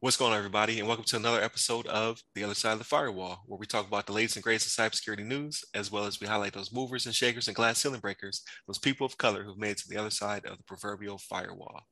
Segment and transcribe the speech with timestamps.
[0.00, 2.86] What's going on, everybody, and welcome to another episode of The Other Side of the
[2.86, 6.22] Firewall, where we talk about the latest and greatest in cybersecurity news, as well as
[6.22, 9.58] we highlight those movers and shakers and glass ceiling breakers, those people of color who've
[9.58, 11.82] made it to the other side of the proverbial firewall.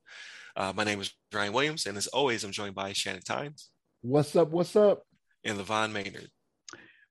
[0.55, 3.69] Uh, my name is Ryan Williams, and as always, I'm joined by Shannon Tynes.
[4.01, 4.49] What's up?
[4.49, 5.03] What's up?
[5.43, 6.31] And Levon Maynard.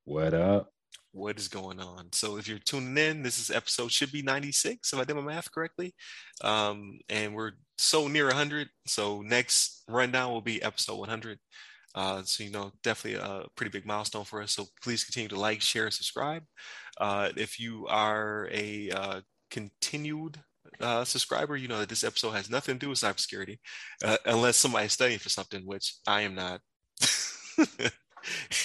[0.04, 0.73] What up?
[1.14, 2.08] What is going on.
[2.12, 5.22] So if you're tuning in, this is episode should be 96 if I did my
[5.22, 5.94] math correctly.
[6.42, 8.68] Um, and we're so near 100.
[8.86, 11.38] So next rundown will be episode 100.
[11.94, 14.52] Uh, so you know, definitely a pretty big milestone for us.
[14.52, 16.42] So please continue to like, share, and subscribe.
[16.98, 20.38] Uh, if you are a uh, continued
[20.80, 23.58] uh, subscriber, you know that this episode has nothing to do with cybersecurity,
[24.04, 26.60] uh, unless somebody's studying for something, which I am not.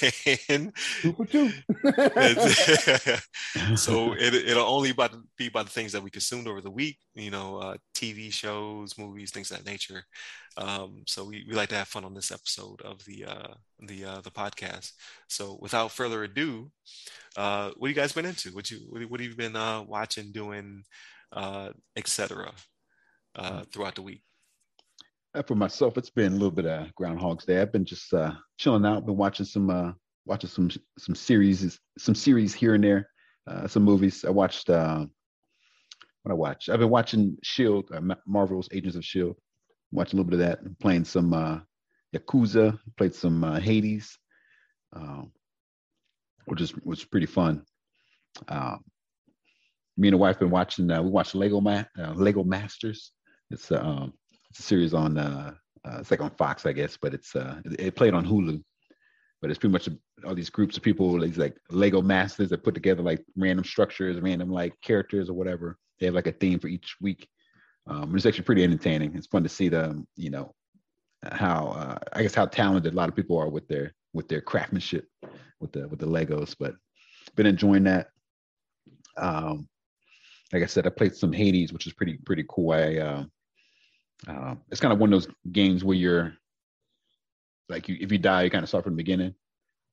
[0.49, 1.51] and two for two.
[3.75, 6.97] so it, it'll only about be about the things that we consumed over the week,
[7.15, 10.03] you know, uh, TV shows, movies, things of that nature.
[10.57, 14.05] Um, so we, we like to have fun on this episode of the uh, the
[14.05, 14.91] uh, the podcast.
[15.27, 16.71] So without further ado,
[17.37, 18.49] uh, what have you guys been into?
[18.49, 20.83] What you what have you been uh, watching, doing,
[21.31, 22.51] uh, etc.
[23.35, 24.23] Uh, throughout the week?
[25.35, 27.61] Uh, for myself, it's been a little bit of Groundhog's Day.
[27.61, 29.91] I've been just uh, chilling out, been watching some uh,
[30.25, 33.09] watching some some series, some series here and there,
[33.47, 34.25] uh, some movies.
[34.25, 35.05] I watched uh,
[36.23, 36.69] what I watched.
[36.69, 39.35] I've been watching Shield, uh, Marvel's Agents of Shield.
[39.91, 40.59] Watching a little bit of that.
[40.65, 41.59] I'm playing some uh,
[42.15, 42.79] Yakuza.
[42.97, 44.17] Played some uh, Hades,
[44.95, 45.31] um,
[46.45, 47.63] which is was pretty fun.
[48.47, 48.79] Um,
[49.95, 50.87] me and the wife been watching.
[50.87, 51.83] We watched Lego Ma-
[52.15, 53.11] Lego Masters.
[53.51, 54.13] It's um,
[54.49, 55.53] it's a series on uh,
[55.85, 58.61] uh, it's like on Fox, I guess, but it's uh, it, it played on Hulu.
[59.41, 59.87] But it's pretty much
[60.25, 64.19] all these groups of people, these like Lego masters that put together like random structures,
[64.19, 65.77] random like characters or whatever.
[65.99, 67.27] They have like a theme for each week.
[67.87, 69.15] Um, it's actually pretty entertaining.
[69.15, 70.53] It's fun to see them, you know,
[71.23, 74.41] how uh, I guess how talented a lot of people are with their with their
[74.41, 75.05] craftsmanship
[75.59, 76.55] with the with the Legos.
[76.59, 76.75] But
[77.35, 78.07] been enjoying that.
[79.17, 79.67] Um,
[80.51, 82.71] like I said, I played some Hades, which is pretty pretty cool.
[82.71, 83.23] I uh,
[84.27, 86.33] uh, it's kind of one of those games where you're
[87.69, 89.33] like you, if you die, you kind of start from the beginning.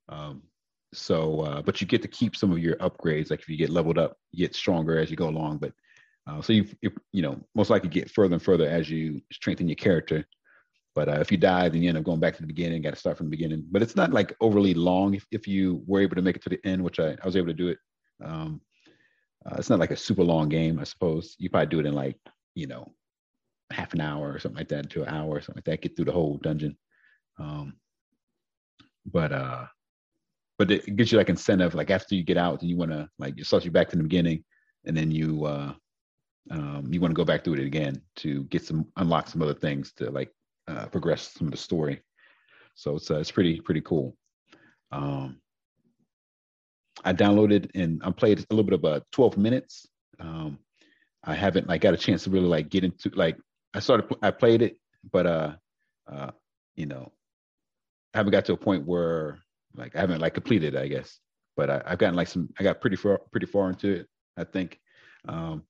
[0.08, 0.42] Um,
[0.92, 3.30] so, uh, but you get to keep some of your upgrades.
[3.30, 5.58] Like if you get leveled up, you get stronger as you go along.
[5.58, 5.72] But
[6.26, 6.66] uh, so you
[7.12, 10.24] you know most likely get further and further as you strengthen your character.
[10.94, 12.80] But uh, if you die, then you end up going back to the beginning.
[12.80, 13.66] Got to start from the beginning.
[13.70, 16.48] But it's not like overly long if, if you were able to make it to
[16.48, 17.78] the end, which I, I was able to do it.
[18.24, 18.62] Um,
[19.44, 21.36] uh, it's not like a super long game, I suppose.
[21.38, 22.16] You probably do it in like
[22.54, 22.90] you know
[23.70, 25.96] half an hour or something like that to an hour or something like that, get
[25.96, 26.76] through the whole dungeon.
[27.38, 27.74] Um,
[29.04, 29.66] but uh,
[30.58, 31.74] but it gives you like incentive.
[31.74, 33.96] Like after you get out, and you want to like it starts you back to
[33.96, 34.44] the beginning,
[34.84, 35.72] and then you uh,
[36.50, 39.54] um, you want to go back through it again to get some unlock some other
[39.54, 40.30] things to like
[40.68, 42.00] uh, progress some of the story.
[42.74, 44.16] So it's uh, it's pretty pretty cool.
[44.92, 45.40] Um,
[47.04, 49.86] I downloaded and I played a little bit of a uh, 12 minutes.
[50.18, 50.58] Um,
[51.24, 53.36] I haven't like got a chance to really like get into like
[53.76, 54.78] I started, I played it,
[55.12, 55.52] but uh,
[56.10, 56.30] uh,
[56.76, 57.12] you know,
[58.14, 59.40] I haven't got to a point where
[59.74, 61.20] like I haven't like completed, it, I guess.
[61.56, 64.44] But I, have gotten like some, I got pretty far, pretty far into it, I
[64.44, 64.80] think.
[65.28, 65.62] Um,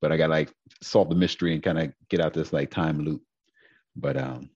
[0.00, 0.52] but I got like
[0.82, 3.22] solve the mystery and kind of get out this like time loop.
[3.94, 4.48] But um,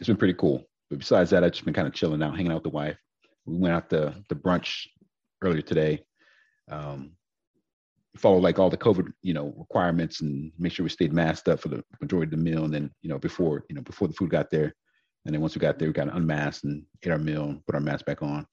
[0.00, 0.64] it's been pretty cool.
[0.90, 2.96] But besides that, I've just been kind of chilling out, hanging out with the wife.
[3.46, 4.86] We went out to the brunch
[5.40, 6.04] earlier today.
[6.68, 7.12] Um,
[8.16, 11.60] follow like all the COVID, you know, requirements and make sure we stayed masked up
[11.60, 12.64] for the majority of the meal.
[12.64, 14.72] And then, you know, before, you know, before the food got there.
[15.24, 17.74] And then once we got there, we got unmasked and ate our meal and put
[17.74, 18.46] our mask back on.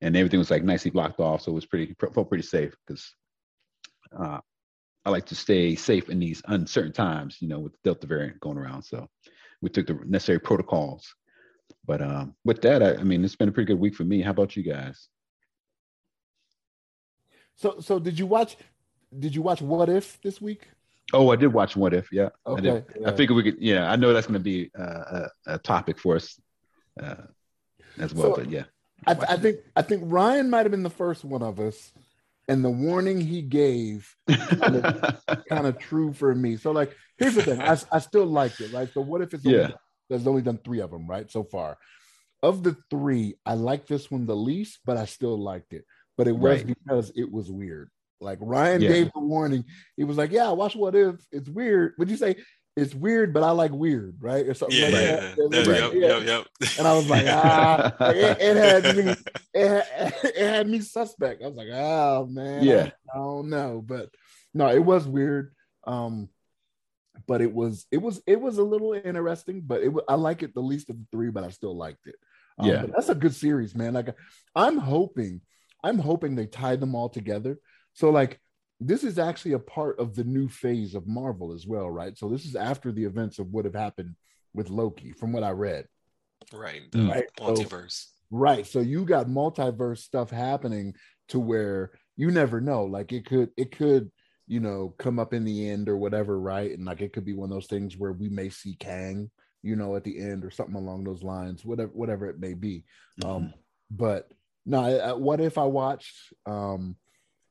[0.00, 1.42] And everything was like nicely blocked off.
[1.42, 3.14] So it was pretty, felt pretty safe because
[4.18, 4.38] uh,
[5.04, 8.40] I like to stay safe in these uncertain times, you know, with the Delta variant
[8.40, 8.82] going around.
[8.82, 9.08] So
[9.60, 11.14] we took the necessary protocols.
[11.84, 14.22] But um, with that, I, I mean, it's been a pretty good week for me.
[14.22, 15.08] How about you guys?
[17.56, 18.56] So, so did you watch?
[19.18, 20.68] Did you watch What If this week?
[21.12, 22.10] Oh, I did watch What If.
[22.12, 22.30] Yeah.
[22.46, 22.70] Okay.
[22.70, 23.08] I, yeah.
[23.08, 23.60] I figured we could.
[23.60, 26.40] Yeah, I know that's going to be uh, a, a, topic for us
[27.02, 27.14] uh,
[27.98, 28.34] as well.
[28.34, 28.64] So, but yeah,
[29.06, 31.92] I, I think I think Ryan might have been the first one of us,
[32.48, 36.56] and the warning he gave kind of, kind of true for me.
[36.56, 37.60] So like, here's the thing.
[37.60, 38.92] I, I still liked it, right?
[38.92, 39.70] So what if it's only, yeah.
[40.08, 41.30] there's only done three of them, right?
[41.30, 41.78] So far,
[42.42, 45.84] of the three, I like this one the least, but I still liked it.
[46.16, 46.66] But it was right.
[46.66, 47.90] because it was weird.
[48.22, 48.88] Like Ryan yeah.
[48.88, 49.64] gave the warning.
[49.96, 52.36] He was like, "Yeah, watch what if it's weird." Would you say
[52.76, 54.46] it's weird, but I like weird, right?
[54.46, 55.34] Or something yeah, like yeah.
[55.36, 55.66] that.
[55.66, 55.82] Right.
[55.82, 56.18] Like, yeah.
[56.18, 56.46] Yep, yep.
[56.78, 59.14] And I was like, ah, it, it, had me,
[59.52, 61.42] it had, it had me suspect.
[61.42, 64.08] I was like, oh man, yeah, I, I don't know, but
[64.54, 65.54] no, it was weird.
[65.86, 66.28] Um,
[67.26, 69.62] but it was it was it was a little interesting.
[69.64, 72.16] But it I like it the least of the three, but I still liked it.
[72.58, 73.92] Um, yeah, that's a good series, man.
[73.92, 74.14] Like
[74.54, 75.42] I'm hoping,
[75.84, 77.58] I'm hoping they tie them all together.
[77.94, 78.40] So like
[78.86, 82.16] this is actually a part of the new phase of Marvel as well, right?
[82.18, 84.16] So this is after the events of what have happened
[84.54, 85.86] with Loki, from what I read.
[86.52, 87.28] Right, the right?
[87.38, 88.06] multiverse.
[88.06, 88.66] So, right.
[88.66, 90.94] So you got multiverse stuff happening
[91.28, 92.84] to where you never know.
[92.84, 94.10] Like it could, it could,
[94.48, 96.70] you know, come up in the end or whatever, right?
[96.70, 99.30] And like it could be one of those things where we may see Kang,
[99.62, 102.84] you know, at the end or something along those lines, whatever, whatever it may be.
[103.20, 103.30] Mm-hmm.
[103.30, 103.54] Um,
[103.90, 104.28] but
[104.66, 106.16] no, what if I watched
[106.46, 106.96] um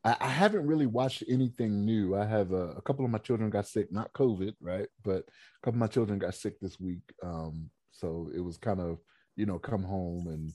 [0.04, 2.16] I, I, haven't really watched anything new.
[2.16, 4.88] I have a, a, couple of my children got sick, not COVID, right?
[5.04, 7.02] But a couple of my children got sick this week.
[7.24, 9.00] Um, so it was kind of,
[9.36, 10.52] you know, come home and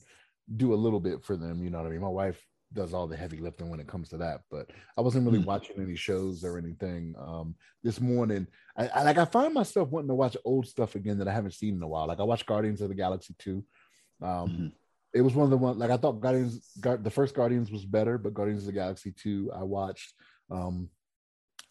[0.57, 1.63] do a little bit for them.
[1.63, 2.01] You know what I mean?
[2.01, 5.25] My wife does all the heavy lifting when it comes to that, but I wasn't
[5.25, 5.47] really mm-hmm.
[5.47, 7.15] watching any shows or anything.
[7.17, 8.47] Um, this morning,
[8.77, 11.53] I, I like I find myself wanting to watch old stuff again that I haven't
[11.53, 12.07] seen in a while.
[12.07, 13.63] Like I watched Guardians of the Galaxy 2.
[14.21, 14.67] Um, mm-hmm
[15.13, 18.17] it was one of the one like I thought Guardians the first Guardians was better,
[18.17, 20.13] but Guardians of the Galaxy 2 I watched
[20.51, 20.89] um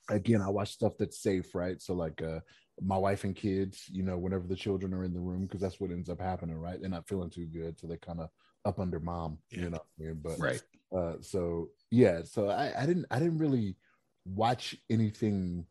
[0.08, 1.80] again I watch stuff that's safe, right?
[1.80, 2.40] So like uh
[2.80, 5.80] my wife and kids, you know, whenever the children are in the room, because that's
[5.80, 6.80] what ends up happening, right?
[6.80, 8.28] They're not feeling too good, so they kind of
[8.64, 9.60] up under mom, yeah.
[9.60, 9.78] you know.
[9.78, 10.20] I mean?
[10.22, 10.62] But right,
[10.94, 13.76] uh, so yeah, so I, I didn't I didn't really
[14.26, 15.64] watch anything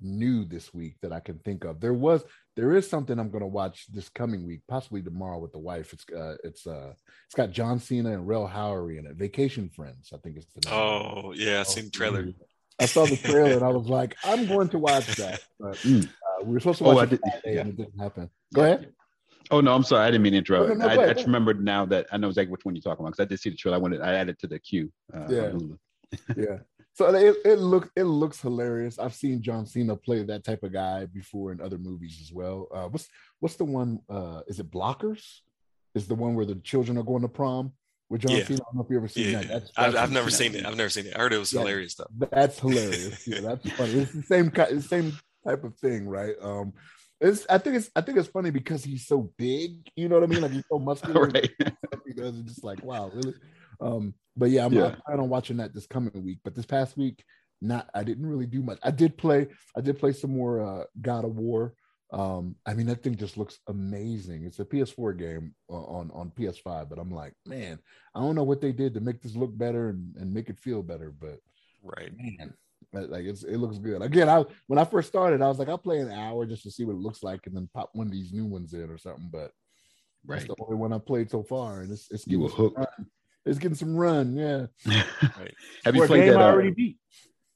[0.00, 1.80] new this week that I can think of.
[1.80, 2.24] There was
[2.60, 5.94] there is something I'm going to watch this coming week, possibly tomorrow with the wife.
[5.94, 6.92] It's uh it's uh
[7.24, 9.16] it's got John Cena and Rel Howery in it.
[9.16, 10.78] Vacation Friends, I think it's the name.
[10.78, 12.28] Oh yeah, I seen the trailer.
[12.78, 15.40] I saw the trailer and I was like, I'm going to watch that.
[15.58, 16.04] But mm.
[16.06, 17.60] uh, we were supposed to oh, watch oh, it Friday yeah.
[17.62, 18.28] and it didn't happen.
[18.52, 18.92] Go ahead.
[19.50, 20.04] Oh no, I'm sorry.
[20.04, 20.68] I didn't mean to interrupt.
[20.68, 22.82] No, no, no, I, I, just remembered now that I know exactly which one you're
[22.82, 23.78] talking about because I did see the trailer.
[23.78, 24.92] I wanted I added to the queue.
[25.14, 25.52] Uh, yeah.
[26.36, 26.58] yeah.
[26.94, 28.98] So it, it looks it looks hilarious.
[28.98, 32.68] I've seen John Cena play that type of guy before in other movies as well.
[32.74, 33.08] Uh, what's
[33.38, 34.00] what's the one?
[34.08, 35.40] Uh, is it Blockers?
[35.94, 37.72] Is the one where the children are going to prom
[38.08, 38.44] with John yeah.
[38.44, 38.60] Cena?
[38.60, 39.38] I don't know if you ever seen yeah.
[39.38, 39.48] that.
[39.48, 40.66] That's, that's I've, I've never seen it.
[40.66, 41.16] I've never seen it.
[41.16, 42.06] I heard it was yeah, hilarious though.
[42.30, 43.26] That's hilarious.
[43.26, 43.92] yeah, that's funny.
[43.92, 45.12] It's the same the same
[45.46, 46.34] type of thing, right?
[46.42, 46.72] Um,
[47.20, 49.88] it's I think it's I think it's funny because he's so big.
[49.94, 50.40] You know what I mean?
[50.40, 51.26] Like he's so muscular.
[51.34, 51.50] right.
[52.06, 53.34] He does it just like wow, really.
[53.80, 54.94] Um, but yeah, I'm yeah.
[55.04, 56.38] planning on watching that this coming week.
[56.44, 57.24] But this past week,
[57.60, 58.78] not I didn't really do much.
[58.82, 61.74] I did play, I did play some more uh God of War.
[62.12, 64.44] Um, I mean that thing just looks amazing.
[64.44, 67.78] It's a PS4 game on on PS5, but I'm like, man,
[68.14, 70.58] I don't know what they did to make this look better and, and make it
[70.58, 71.38] feel better, but
[71.82, 72.54] right, man,
[72.92, 74.02] like it's it looks good.
[74.02, 76.70] Again, I when I first started, I was like, I'll play an hour just to
[76.70, 78.98] see what it looks like, and then pop one of these new ones in or
[78.98, 79.28] something.
[79.30, 79.52] But
[80.26, 80.38] right.
[80.38, 82.84] that's the only one I played so far, and it's it's you were hooked.
[83.46, 84.36] It's getting some run.
[84.36, 84.66] Yeah.
[84.86, 85.54] right.
[85.84, 86.36] Have you played that?
[86.36, 86.98] I uh, already beat.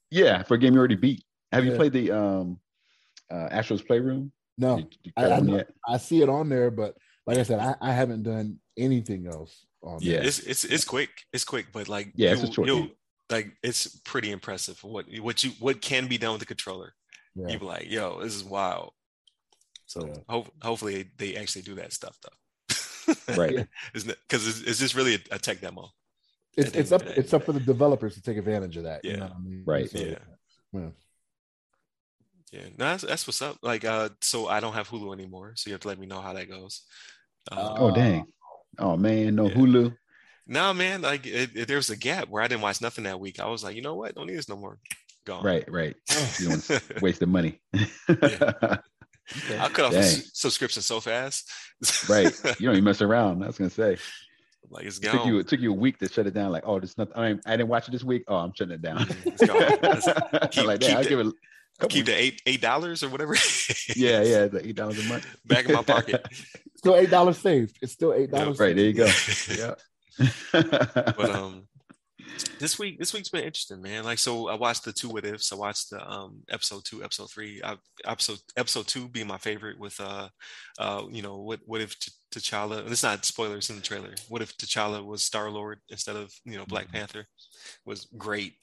[0.09, 1.23] Yeah, for a game you already beat.
[1.51, 1.71] Have yeah.
[1.71, 2.59] you played the um
[3.31, 4.31] uh Astro's Playroom?
[4.57, 6.95] No, you, you I, I, I, see it on there, but
[7.27, 9.99] like I said, I, I haven't done anything else on.
[10.01, 10.27] Yeah, there.
[10.27, 11.09] it's it's it's quick.
[11.33, 12.69] It's quick, but like yeah, you, it's a short.
[13.29, 16.93] Like it's pretty impressive what what you what can be done with the controller.
[17.35, 17.49] Yeah.
[17.49, 18.93] You be like, yo, this is wild.
[19.87, 20.13] So yeah.
[20.29, 22.29] ho- hopefully they actually do that stuff though
[23.37, 23.67] right?
[23.93, 24.17] Isn't it?
[24.27, 25.89] Because is, is this really a, a tech demo?
[26.57, 29.01] It's, it's up it's up for the developers to take advantage of that.
[29.03, 29.11] Yeah.
[29.11, 29.63] You know I mean?
[29.65, 29.89] Right.
[29.89, 30.15] So, yeah.
[30.73, 30.89] yeah.
[32.51, 33.57] Yeah, no, that's, that's what's up.
[33.61, 36.21] Like, uh, so I don't have Hulu anymore, so you have to let me know
[36.21, 36.83] how that goes.
[37.51, 38.25] Uh, oh dang!
[38.79, 39.55] Oh man, no yeah.
[39.55, 39.97] Hulu.
[40.47, 43.19] No man, like it, it, there was a gap where I didn't watch nothing that
[43.19, 43.39] week.
[43.39, 44.15] I was like, you know what?
[44.15, 44.77] Don't need this no more.
[45.25, 45.43] Gone.
[45.43, 45.95] Right, right.
[46.39, 47.59] you don't waste the money.
[49.31, 49.57] Okay.
[49.57, 50.03] I'll cut off the
[50.33, 51.49] subscription so fast.
[52.09, 52.33] right.
[52.59, 53.43] You don't even mess around.
[53.43, 53.97] I was gonna say.
[54.69, 55.15] Like it's gone.
[55.15, 56.51] It took you it took you a week to shut it down.
[56.51, 57.13] Like, oh, there's nothing.
[57.15, 58.23] I, mean, I didn't watch it this week.
[58.27, 58.99] Oh, I'm shutting it down.
[58.99, 60.47] Mm-hmm.
[60.49, 61.33] keep, like, keep, the, give it
[61.89, 63.33] keep the eight eight dollars or whatever.
[63.95, 66.25] yeah, yeah, the eight dollars a month back in my pocket.
[66.75, 67.77] still eight dollars saved.
[67.81, 68.59] It's still eight dollars.
[68.59, 69.09] right there you go.
[69.55, 69.75] yeah.
[70.51, 71.67] but um,
[72.59, 74.03] this week this week's been interesting man.
[74.03, 75.51] Like so i watched the two what ifs.
[75.51, 77.61] I watched the um episode two episode three.
[77.63, 80.29] I, episode episode two being my favorite with uh
[80.79, 84.13] uh you know what what if T- t'challa it's not spoilers in the trailer.
[84.29, 86.97] What if t'challa was star lord instead of you know black mm-hmm.
[86.97, 87.25] panther?
[87.85, 88.53] Was great.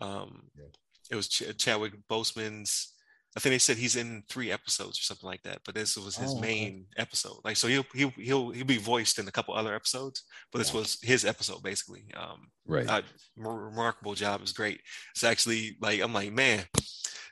[0.00, 0.64] Um yeah.
[1.10, 2.91] it was Ch- chadwick boseman's
[3.34, 6.16] I think they said he's in three episodes or something like that, but this was
[6.16, 7.02] his oh, main okay.
[7.02, 7.38] episode.
[7.44, 10.74] Like, so he'll he'll he'll he'll be voiced in a couple other episodes, but this
[10.74, 12.04] was his episode basically.
[12.14, 12.86] Um, right.
[12.86, 13.02] Uh,
[13.36, 14.42] remarkable job.
[14.42, 14.80] is great.
[15.14, 16.64] It's actually like I'm like, man,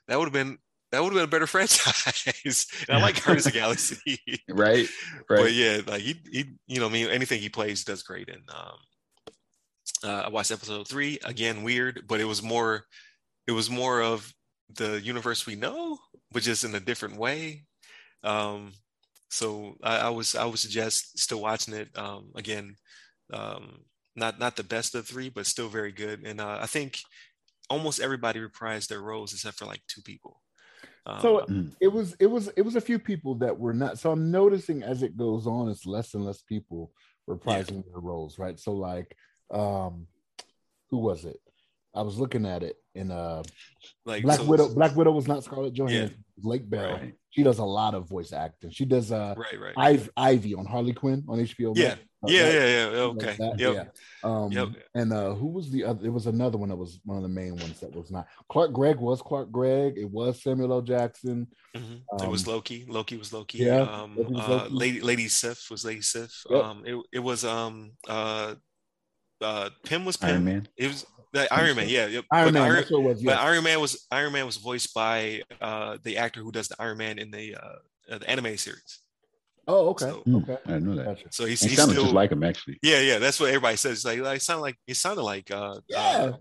[0.09, 0.57] that would have been
[0.91, 2.67] that would have been a better franchise.
[2.89, 4.19] I like Guardians of Galaxy.
[4.49, 4.89] right.
[5.29, 5.43] Right.
[5.43, 8.29] But yeah, like he he you know I mean anything he plays does great.
[8.31, 8.79] And um,
[10.03, 12.87] uh, I watched episode three again, weird, but it was more
[13.47, 14.33] it was more of
[14.77, 15.99] the universe we know
[16.33, 17.65] but just in a different way.
[18.23, 18.73] Um,
[19.31, 21.89] so I, I was I would suggest still watching it.
[21.97, 22.77] Um, again,
[23.33, 23.81] um,
[24.17, 26.25] not not the best of three, but still very good.
[26.25, 26.99] And uh, I think
[27.69, 30.41] almost everybody reprised their roles except for like two people.
[31.07, 31.73] Um, so mm.
[31.81, 33.99] it was it was it was a few people that were not.
[33.99, 36.93] So I'm noticing as it goes on, it's less and less people
[37.29, 37.93] reprising yeah.
[37.93, 38.59] their roles, right?
[38.59, 39.17] So like,
[39.51, 40.07] um,
[40.91, 41.41] who was it?
[41.95, 43.43] I was looking at it in uh
[44.05, 44.75] like Black so Widow.
[44.75, 46.17] Black Widow was not Scarlett Johansson.
[46.17, 46.49] Yeah.
[46.49, 46.95] Lake Bell.
[46.95, 47.15] Right.
[47.31, 48.71] She does a lot of voice acting.
[48.71, 49.75] She does uh right, right.
[49.77, 51.77] Ivy, Ivy on Harley Quinn on HBO.
[51.77, 51.97] Yeah.
[52.27, 52.99] Yeah, yeah, yeah, yeah.
[52.99, 53.37] Okay.
[53.57, 53.75] Yep.
[53.75, 53.85] Yeah.
[54.23, 54.69] Um, yep.
[54.95, 56.05] And uh, who was the other?
[56.05, 58.27] It was another one that was one of the main ones that was not.
[58.51, 59.97] Clark Gregg was Clark Gregg.
[59.97, 60.83] It was Samuel L.
[60.83, 61.47] Jackson.
[61.75, 61.95] Mm-hmm.
[62.21, 62.85] Um, it was Loki.
[62.87, 63.59] Loki was Loki.
[63.59, 63.81] Yeah.
[63.81, 66.31] Um, was uh, Lady Lady Sif was Lady Sif.
[66.51, 66.63] Yep.
[66.63, 68.55] Um, it it was um uh
[69.41, 70.31] uh Pym was Pym.
[70.31, 70.69] Iron Man.
[70.77, 72.25] It was the Iron Man, yeah, yep.
[72.31, 73.33] Iron but Man, Iron, was, yeah.
[73.33, 76.77] but Iron Man was Iron Man was voiced by uh, the actor who does the
[76.79, 79.01] Iron Man in the uh, the anime series.
[79.69, 80.59] Oh, okay, so, okay.
[80.67, 81.05] I know that.
[81.05, 81.27] Gotcha.
[81.31, 82.79] So he's, he he's sounded still, just like him, actually.
[82.83, 83.99] Yeah, yeah, that's what everybody says.
[83.99, 86.37] It's like, like sounded like he sounded like uh, yeah, uh,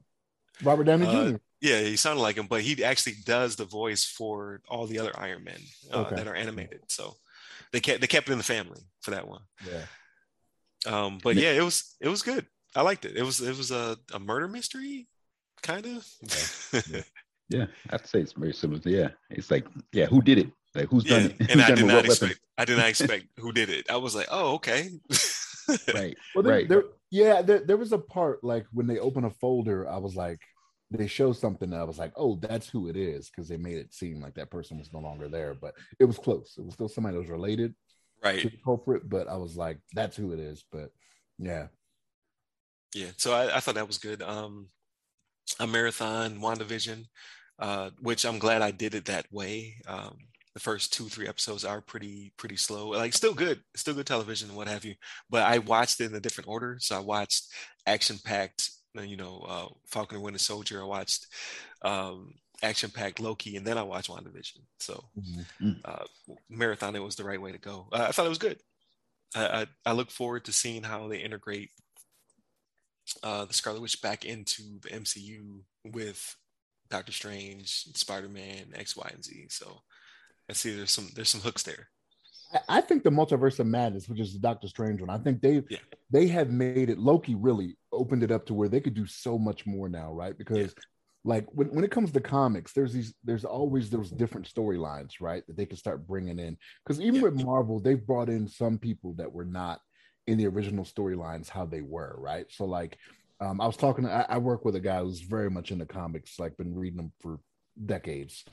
[0.63, 1.38] Robert Downey uh, Jr.
[1.62, 5.12] Yeah, he sounded like him, but he actually does the voice for all the other
[5.15, 5.60] Iron Men
[5.93, 6.15] uh, okay.
[6.15, 6.81] that are animated.
[6.88, 7.17] So
[7.72, 9.41] they kept they kept it in the family for that one.
[9.67, 9.84] Yeah.
[10.86, 12.48] Um, but yeah, it was it was good.
[12.75, 13.15] I liked it.
[13.15, 15.07] It was it was a, a murder mystery
[15.61, 16.07] kind of.
[16.91, 17.01] yeah.
[17.49, 18.79] yeah, I'd say it's very similar.
[18.81, 20.51] To, yeah, it's like, yeah, who did it?
[20.75, 21.49] Like, who's yeah, done it?
[21.51, 22.21] And I did not expect.
[22.21, 22.38] Weapon?
[22.57, 23.89] I did not expect who did it.
[23.89, 24.89] I was like, oh, okay.
[25.93, 26.15] right.
[26.35, 26.69] Well, there, right.
[26.69, 30.15] There, yeah, there, there was a part like when they open a folder, I was
[30.15, 30.39] like,
[30.91, 33.77] they show something that I was like, oh, that's who it is, because they made
[33.77, 36.55] it seem like that person was no longer there, but it was close.
[36.57, 37.75] It was still somebody that was related
[38.23, 38.41] right.
[38.41, 40.63] to the culprit, but I was like, that's who it is.
[40.71, 40.89] But
[41.38, 41.67] yeah.
[42.93, 43.12] Yeah.
[43.17, 44.22] So I, I thought that was good.
[44.22, 44.69] Um,
[45.60, 47.05] a marathon WandaVision,
[47.60, 49.75] uh, which I'm glad I did it that way.
[49.88, 50.17] Um,
[50.53, 54.50] the first two three episodes are pretty pretty slow like still good still good television
[54.50, 54.96] and what have you
[55.29, 57.46] but i watched it in a different order so i watched
[57.86, 61.27] action packed you know uh, falcon and winter soldier i watched
[61.84, 65.72] um, action packed loki and then i watched wandavision so mm-hmm.
[65.86, 66.03] uh,
[66.50, 68.60] marathon it was the right way to go uh, i thought it was good
[69.36, 71.69] I, I, I look forward to seeing how they integrate
[73.23, 76.35] uh, the Scarlet Witch back into the MCU with
[76.89, 79.47] Doctor Strange, Spider Man, X, Y, and Z.
[79.49, 79.81] So
[80.49, 81.89] I see there's some there's some hooks there.
[82.67, 85.63] I think the multiverse of madness, which is the Doctor Strange one, I think they
[85.69, 85.77] yeah.
[86.09, 86.97] they have made it.
[86.97, 90.35] Loki really opened it up to where they could do so much more now, right?
[90.35, 90.83] Because yeah.
[91.23, 95.45] like when, when it comes to comics, there's these there's always those different storylines, right?
[95.45, 96.57] That they can start bringing in.
[96.83, 97.29] Because even yeah.
[97.29, 99.79] with Marvel, they've brought in some people that were not
[100.29, 102.45] in the original storylines how they were, right?
[102.50, 102.98] So like
[103.41, 106.39] um, I was talking, I, I, work with a guy who's very much into comics,
[106.39, 107.39] like been reading them for
[107.86, 108.45] decades.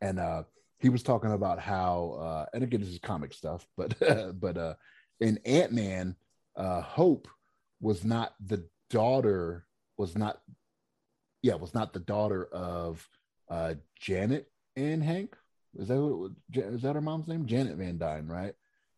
[0.00, 0.44] And uh,
[0.78, 3.94] he was talking about how, uh, and again, this is comic stuff, but,
[4.38, 4.74] but uh,
[5.20, 6.14] in Ant-Man,
[6.56, 7.26] uh, Hope
[7.80, 10.40] was not the daughter, was not,
[11.42, 13.06] yeah, was not the daughter of
[13.50, 15.34] uh, Janet and Hank.
[15.76, 17.46] Is that, that, is that her mom's name?
[17.46, 18.54] Janet Van Dyne, right?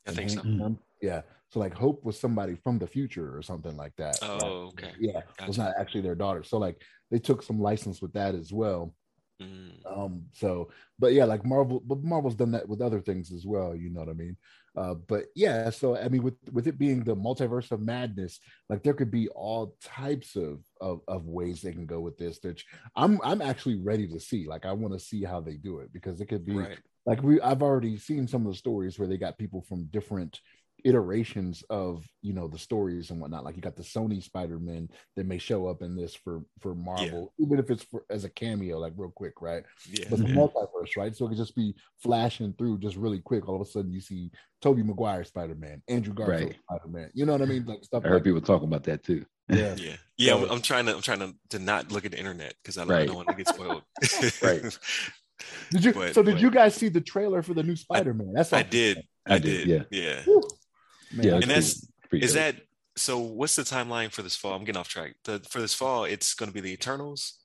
[0.07, 0.77] I think Hank, so.
[1.01, 1.23] Yeah.
[1.49, 4.19] So like Hope was somebody from the future or something like that.
[4.23, 4.43] Oh, right?
[4.43, 4.93] okay.
[4.99, 5.49] Yeah, gotcha.
[5.49, 6.43] was not actually their daughter.
[6.43, 8.95] So like they took some license with that as well.
[9.41, 9.75] Mm.
[9.87, 13.77] Um, so but yeah, like Marvel, but Marvel's done that with other things as well,
[13.77, 14.37] you know what I mean?
[14.77, 18.83] Uh, but yeah, so I mean, with with it being the multiverse of madness, like
[18.83, 22.39] there could be all types of of, of ways they can go with this.
[22.43, 24.47] Which I'm I'm actually ready to see.
[24.47, 26.79] Like I want to see how they do it because it could be right.
[27.07, 30.41] like we I've already seen some of the stories where they got people from different
[30.87, 33.45] iterations of you know the stories and whatnot.
[33.45, 37.33] Like you got the Sony Spider-Man that may show up in this for for Marvel,
[37.37, 37.45] yeah.
[37.45, 39.65] even if it's for as a cameo, like real quick, right?
[39.91, 40.07] Yeah.
[40.09, 40.39] But the mm-hmm.
[40.39, 41.15] multiverse, right?
[41.15, 43.49] So it could just be flashing through just really quick.
[43.49, 44.31] All of a sudden, you see
[44.63, 46.59] Tobey Maguire Spider-Man, Andrew Garfield right.
[46.71, 47.11] Spider-Man.
[47.15, 47.65] You know what I mean?
[47.67, 48.05] Like stuff.
[48.05, 49.27] I heard like people talking about that too.
[49.49, 50.33] Yeah, yeah, yeah.
[50.33, 52.85] So, I'm, trying to I'm trying to, to not look at the internet because I,
[52.85, 53.03] right.
[53.03, 53.85] I don't want to get spoiled.
[54.43, 54.79] right.
[55.71, 55.93] Did you?
[55.93, 58.33] But, so did but, you guys see the trailer for the new Spider-Man?
[58.33, 59.05] That's I did.
[59.25, 59.69] I, I did.
[59.69, 59.83] Yeah.
[59.93, 60.23] Yeah.
[61.13, 62.57] Man, yeah, and that's is that
[62.97, 64.55] so what's the timeline for this fall?
[64.55, 65.15] I'm getting off track.
[65.25, 67.39] The, for this fall, it's going to be the Eternals.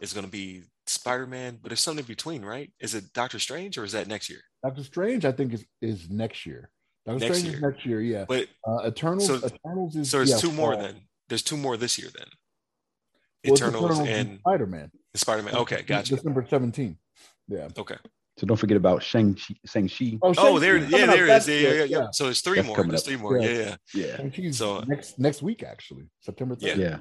[0.00, 2.72] It's going to be Spider-Man, but there's something in between, right?
[2.80, 4.40] Is it Doctor Strange or is that next year?
[4.62, 6.70] Doctor Strange, I think is is next year.
[7.06, 7.56] Doctor next Strange year.
[7.56, 8.24] is next year, yeah.
[8.28, 11.02] But uh, Eternals, so, Eternals is so there's yeah, two more then.
[11.28, 12.26] There's two more this year then.
[13.44, 14.90] Well, Eternals, Eternals, and Spider-Man.
[15.14, 15.54] Spider-Man.
[15.56, 16.16] Okay, gotcha.
[16.16, 16.96] December 17th.
[17.48, 17.68] Yeah.
[17.78, 17.96] Okay.
[18.38, 19.54] So don't forget about Shang Chi.
[19.64, 20.18] Shang Chi.
[20.22, 21.48] Oh, oh there, yeah, there is.
[21.48, 22.84] Yeah, yeah, yeah, So it's three That's more.
[22.86, 23.38] There's three more.
[23.38, 24.50] Yeah, yeah, yeah.
[24.50, 26.62] So next next week actually, September 3rd.
[26.62, 26.98] Yeah, yeah.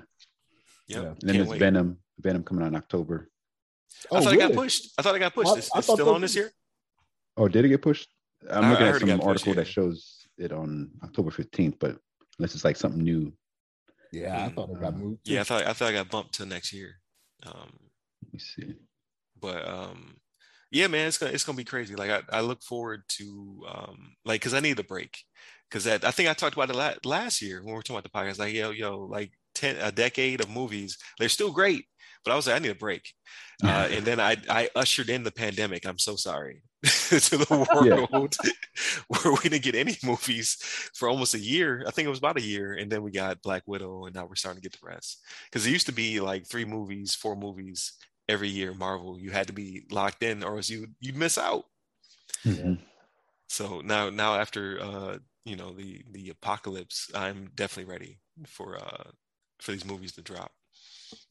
[0.88, 0.98] yeah.
[1.00, 1.60] And then there's wait.
[1.60, 1.98] Venom.
[2.20, 3.30] Venom coming out in October.
[4.10, 4.46] Oh, I thought really?
[4.46, 4.94] it got pushed.
[4.98, 5.58] I thought it got pushed.
[5.58, 6.52] It's, it's still on this year.
[7.36, 8.08] Oh, did it get pushed?
[8.50, 11.32] I'm I- looking I at heard some got pushed, article that shows it on October
[11.32, 11.98] 15th, but
[12.40, 13.34] unless it's like something new.
[14.14, 15.00] Yeah, I thought it got Mm.
[15.00, 15.20] moved.
[15.26, 16.96] Yeah, I thought I thought I got bumped to next year.
[17.46, 17.74] Um,
[18.24, 18.76] Let me see.
[19.42, 20.16] but um
[20.76, 24.16] yeah man it's gonna it's gonna be crazy like i, I look forward to um
[24.26, 25.18] like because i need a break
[25.70, 28.04] because i think i talked about it la- last year when we were talking about
[28.04, 31.86] the podcast like yo yo like 10 a decade of movies they're still great
[32.26, 33.14] but i was like i need a break
[33.64, 38.36] uh, and then i i ushered in the pandemic i'm so sorry to the world
[39.08, 40.58] where we didn't get any movies
[40.94, 43.42] for almost a year i think it was about a year and then we got
[43.42, 46.20] black widow and now we're starting to get the rest because it used to be
[46.20, 47.94] like three movies four movies
[48.28, 51.66] every year marvel you had to be locked in or else you you'd miss out.
[52.44, 52.80] Mhm.
[53.48, 59.10] so now now after uh you know the the apocalypse i'm definitely ready for uh
[59.62, 60.52] for these movies to drop.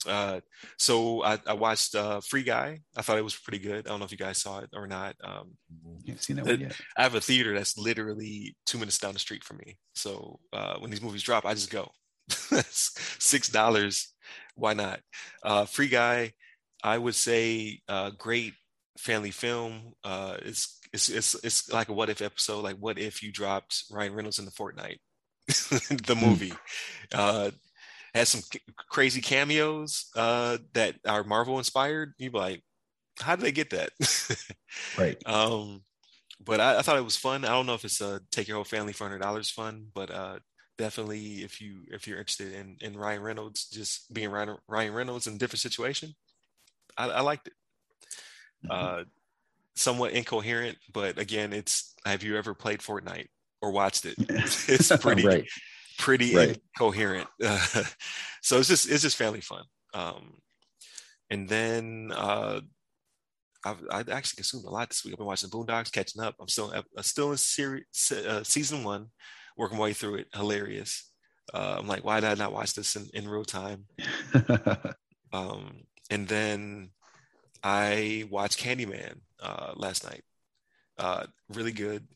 [0.06, 0.40] Uh
[0.78, 2.80] so i, I watched uh free guy.
[2.96, 3.86] I thought it was pretty good.
[3.86, 5.14] I don't know if you guys saw it or not.
[5.22, 5.56] Um
[6.06, 6.76] Haven't seen that one yet.
[6.96, 9.76] i have a theater that's literally two minutes down the street from me.
[9.94, 11.90] So uh when these movies drop i just go.
[12.50, 14.14] That's six dollars.
[14.54, 15.00] Why not?
[15.42, 16.32] Uh free guy
[16.84, 18.54] i would say uh great
[18.98, 19.92] family film.
[20.04, 23.84] Uh it's it's it's, it's like a what if episode like what if you dropped
[23.90, 24.98] ryan reynolds in the fortnite
[26.06, 26.52] the movie.
[27.12, 27.50] Uh
[28.14, 32.12] has some c- crazy cameos uh that are marvel inspired.
[32.18, 32.62] You'd be like
[33.20, 33.90] how did they get that?
[34.98, 35.20] Right.
[35.26, 35.82] um
[36.44, 37.44] but I, I thought it was fun.
[37.44, 40.10] I don't know if it's a take your whole family for hundred dollars fun but
[40.10, 40.38] uh
[40.78, 45.26] definitely if you if you're interested in in ryan reynolds just being ryan, ryan reynolds
[45.26, 46.14] in a different situation
[46.96, 47.54] i, I liked it
[48.64, 48.70] Mhm.
[49.00, 49.04] uh
[49.76, 53.28] somewhat incoherent but again it's have you ever played fortnite
[53.60, 54.16] or watched it
[54.68, 55.46] it's pretty right.
[55.98, 56.58] pretty Right.
[56.76, 57.28] incoherent.
[58.42, 59.64] so it's just it's just fairly fun.
[59.94, 60.38] Um,
[61.30, 62.60] and then uh,
[63.64, 65.14] I've, I've actually consumed a lot this week.
[65.14, 66.34] I've been watching Boondocks, catching up.
[66.40, 69.06] I'm still I'm still in series uh, season one,
[69.56, 70.28] working my way through it.
[70.34, 71.10] Hilarious.
[71.52, 73.86] Uh, I'm like, why did I not watch this in, in real time?
[75.32, 76.90] Um, and then
[77.62, 80.22] I watched Candyman uh, last night.
[80.98, 82.06] Uh, really good.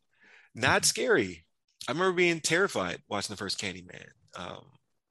[0.54, 1.44] Not scary.
[1.88, 4.08] I remember being terrified watching the first Candyman.
[4.36, 4.64] Um,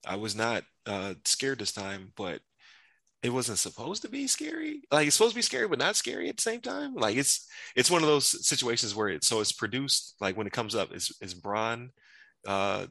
[0.06, 2.42] I was not uh, scared this time, but
[3.24, 4.82] it wasn't supposed to be scary.
[4.92, 6.94] Like it's supposed to be scary, but not scary at the same time.
[6.96, 10.54] Like it's it's one of those situations where it so it's produced like when it
[10.54, 11.90] comes up, is is Braun
[12.48, 12.86] uh,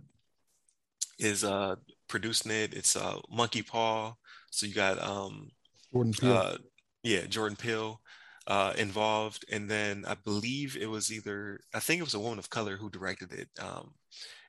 [1.18, 1.76] is uh,
[2.08, 2.74] producing it.
[2.74, 4.14] It's uh, Monkey Paw.
[4.50, 5.50] So you got um,
[5.92, 6.32] Jordan Peele.
[6.32, 6.56] uh,
[7.02, 8.00] yeah, Jordan Peele
[8.46, 12.38] uh, involved, and then I believe it was either I think it was a woman
[12.38, 13.48] of color who directed it.
[13.60, 13.94] Um,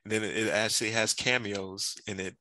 [0.04, 2.36] and then it actually has cameos in it,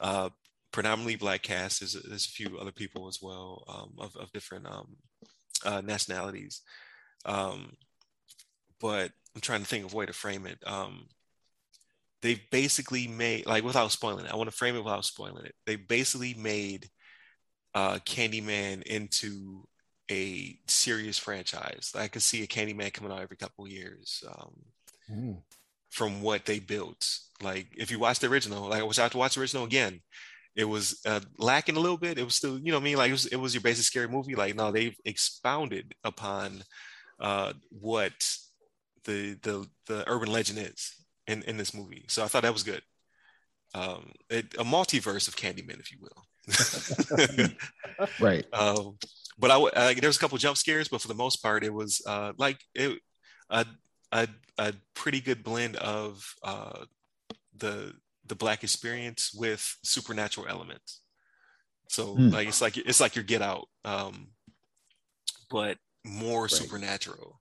[0.00, 0.30] uh,
[0.72, 1.80] predominantly black cast.
[1.80, 4.96] There's, there's a few other people as well um, of, of different um,
[5.64, 6.62] uh, nationalities.
[7.24, 7.76] Um,
[8.80, 10.58] but I'm trying to think of a way to frame it.
[10.66, 11.06] Um,
[12.22, 14.32] they basically made like without spoiling it.
[14.32, 15.54] I want to frame it without spoiling it.
[15.66, 16.88] They basically made
[17.74, 19.66] uh, Candyman into
[20.10, 21.92] a serious franchise.
[21.96, 24.54] I could see a Candyman coming out every couple of years um,
[25.10, 25.42] Mm.
[25.90, 27.18] from what they built.
[27.42, 30.00] Like if you watch the original, like I was out to watch the original again,
[30.54, 32.18] it was uh, lacking a little bit.
[32.18, 33.84] It was still, you know, what I mean, like it was, it was your basic
[33.84, 34.34] scary movie.
[34.34, 36.62] Like no, they've expounded upon
[37.20, 38.12] uh, what
[39.04, 40.94] the the the urban legend is
[41.26, 42.04] in in this movie.
[42.08, 42.82] So I thought that was good.
[43.74, 46.24] Um, it, a multiverse of Candyman, if you will.
[48.18, 48.46] right.
[48.52, 48.98] Um,
[49.38, 51.64] but I, w- uh, there was a couple jump scares, but for the most part,
[51.64, 52.98] it was uh, like it,
[53.50, 53.66] a,
[54.12, 54.28] a
[54.58, 56.84] a pretty good blend of uh,
[57.56, 57.94] the
[58.26, 61.00] the black experience with supernatural elements.
[61.88, 62.32] So Hmm.
[62.32, 64.28] like it's like it's like your Get Out, um,
[65.50, 66.72] but more Right.
[66.72, 67.40] supernatural.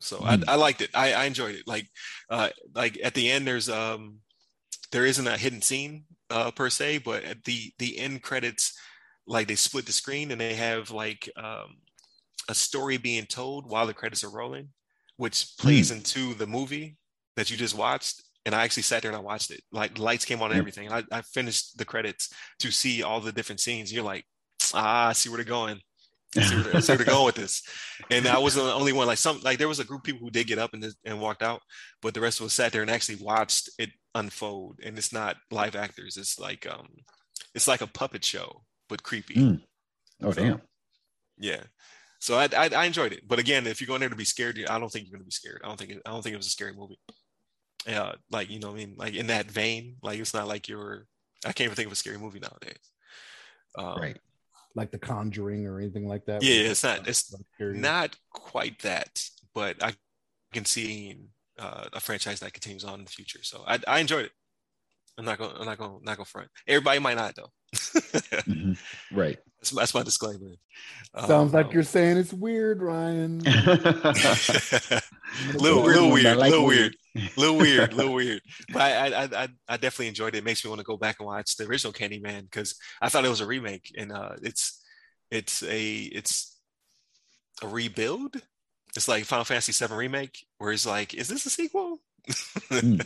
[0.00, 0.24] So Hmm.
[0.24, 0.90] I, I liked it.
[0.94, 1.64] I, I enjoyed it.
[1.66, 1.88] Like
[2.30, 4.18] uh, like at the end, there's um
[4.92, 8.78] there isn't a hidden scene uh, per se, but at the the end credits
[9.26, 11.76] like they split the screen and they have like um,
[12.48, 14.68] a story being told while the credits are rolling,
[15.16, 16.96] which plays into the movie
[17.36, 18.22] that you just watched.
[18.46, 19.60] And I actually sat there and I watched it.
[19.70, 20.86] Like lights came on and everything.
[20.86, 23.92] And I, I finished the credits to see all the different scenes.
[23.92, 24.24] You're like,
[24.72, 25.80] ah, I see where they're going.
[26.34, 27.62] See where they're, see where they're going with this.
[28.10, 29.06] And I wasn't the only one.
[29.06, 31.20] Like some, like there was a group of people who did get up and, and
[31.20, 31.60] walked out,
[32.02, 34.78] but the rest of us sat there and actually watched it unfold.
[34.82, 36.16] And it's not live actors.
[36.16, 36.88] It's like um,
[37.54, 39.34] it's like a puppet show, but creepy.
[39.34, 39.60] Mm.
[40.22, 40.60] Oh So- damn.
[41.38, 41.62] Yeah.
[42.20, 44.58] So I, I I enjoyed it, but again, if you're going there to be scared,
[44.68, 45.60] I don't think you're gonna be scared.
[45.62, 46.98] I don't think it, I don't think it was a scary movie.
[47.86, 50.68] Yeah, like you know, what I mean, like in that vein, like it's not like
[50.68, 51.06] you're.
[51.46, 52.80] I can't even think of a scary movie nowadays.
[53.78, 54.18] Um, Right.
[54.74, 56.42] Like The Conjuring or anything like that.
[56.42, 57.34] Yeah, it's not- it's.
[57.58, 59.22] Not quite that,
[59.54, 59.94] but I
[60.52, 61.18] can see
[61.58, 63.40] uh, a franchise that continues on in the future.
[63.42, 64.32] So I, I enjoyed it.
[65.18, 65.50] I'm not going.
[65.58, 65.98] I'm not going.
[66.02, 66.48] Not going front.
[66.66, 67.50] Everybody might not though.
[67.94, 69.16] mm-hmm.
[69.16, 69.38] Right.
[69.58, 70.54] That's, that's my disclaimer.
[71.26, 73.38] Sounds um, like you're saying it's weird, Ryan.
[75.54, 76.94] little, little weird, like little weird,
[77.36, 78.40] little weird, little weird.
[78.72, 80.38] But I, I, I, I definitely enjoyed it.
[80.38, 80.44] it.
[80.44, 83.30] Makes me want to go back and watch the original Candyman because I thought it
[83.30, 84.80] was a remake, and uh, it's,
[85.30, 86.56] it's a, it's
[87.62, 88.36] a rebuild.
[88.96, 91.98] It's like Final Fantasy VII remake, where it's like, is this a sequel?
[92.70, 93.04] mm.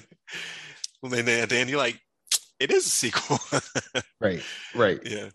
[1.02, 2.00] and then at the end, you're like,
[2.62, 3.38] it is a sequel.
[4.20, 4.42] right.
[4.74, 5.00] Right.
[5.04, 5.28] Yeah.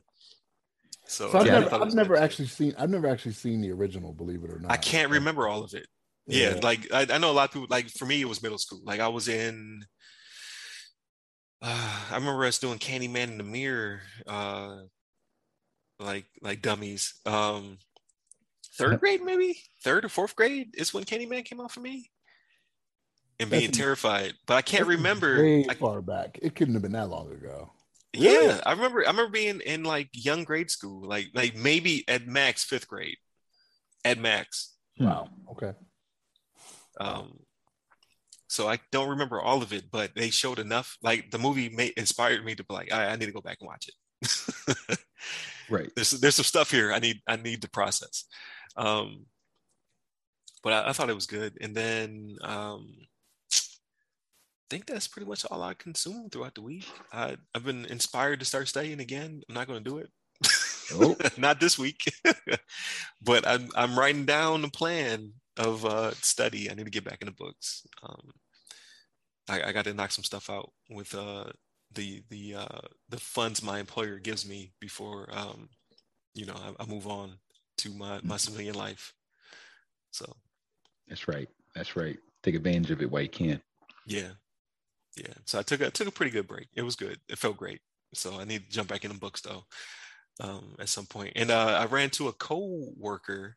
[1.07, 4.13] So, so I've, yeah, never, I've never actually seen I've never actually seen the original,
[4.13, 4.71] believe it or not.
[4.71, 5.87] I can't remember all of it.
[6.25, 6.59] Yeah, yeah.
[6.61, 8.81] like I, I, know a lot of people like for me it was middle school.
[8.83, 9.85] Like I was in
[11.61, 14.79] uh, I remember us doing Candyman in the mirror, uh
[15.99, 17.13] like like dummies.
[17.25, 17.77] Um
[18.77, 19.57] third grade maybe?
[19.83, 22.09] Third or fourth grade is when Candyman came out for me.
[23.39, 24.33] And being terrified.
[24.47, 26.39] But I can't remember way I, far back.
[26.41, 27.71] It couldn't have been that long ago.
[28.13, 29.05] Yeah, I remember.
[29.05, 33.17] I remember being in like young grade school, like like maybe at max fifth grade,
[34.03, 34.75] at max.
[34.99, 35.29] Wow.
[35.51, 35.73] Okay.
[36.99, 37.39] Um,
[38.47, 40.97] so I don't remember all of it, but they showed enough.
[41.03, 43.57] Like the movie made inspired me to be like, I, I need to go back
[43.59, 44.99] and watch it.
[45.69, 45.91] right.
[45.95, 48.25] There's there's some stuff here I need I need to process.
[48.75, 49.25] Um,
[50.63, 52.95] but I, I thought it was good, and then um,
[54.69, 56.87] think that's pretty much all I consume throughout the week.
[57.11, 59.41] I, I've been inspired to start studying again.
[59.47, 60.09] I'm not going to do it.
[60.93, 61.15] Oh.
[61.37, 62.01] not this week,
[63.21, 66.69] but I'm I'm writing down a plan of uh, study.
[66.69, 67.85] I need to get back in the books.
[68.03, 68.31] Um,
[69.49, 71.45] I, I got to knock some stuff out with uh,
[71.93, 75.69] the the uh, the funds my employer gives me before um,
[76.33, 77.33] you know I, I move on
[77.79, 79.13] to my my civilian life.
[80.11, 80.35] So
[81.07, 81.49] that's right.
[81.75, 82.17] That's right.
[82.43, 83.61] Take advantage of it while you can.
[84.05, 84.29] Yeah,
[85.17, 85.33] yeah.
[85.45, 86.67] So I took a took a pretty good break.
[86.75, 87.19] It was good.
[87.29, 87.81] It felt great.
[88.13, 89.63] So I need to jump back in the books though,
[90.41, 91.33] um, at some point.
[91.35, 93.55] And uh, I ran to a co-worker.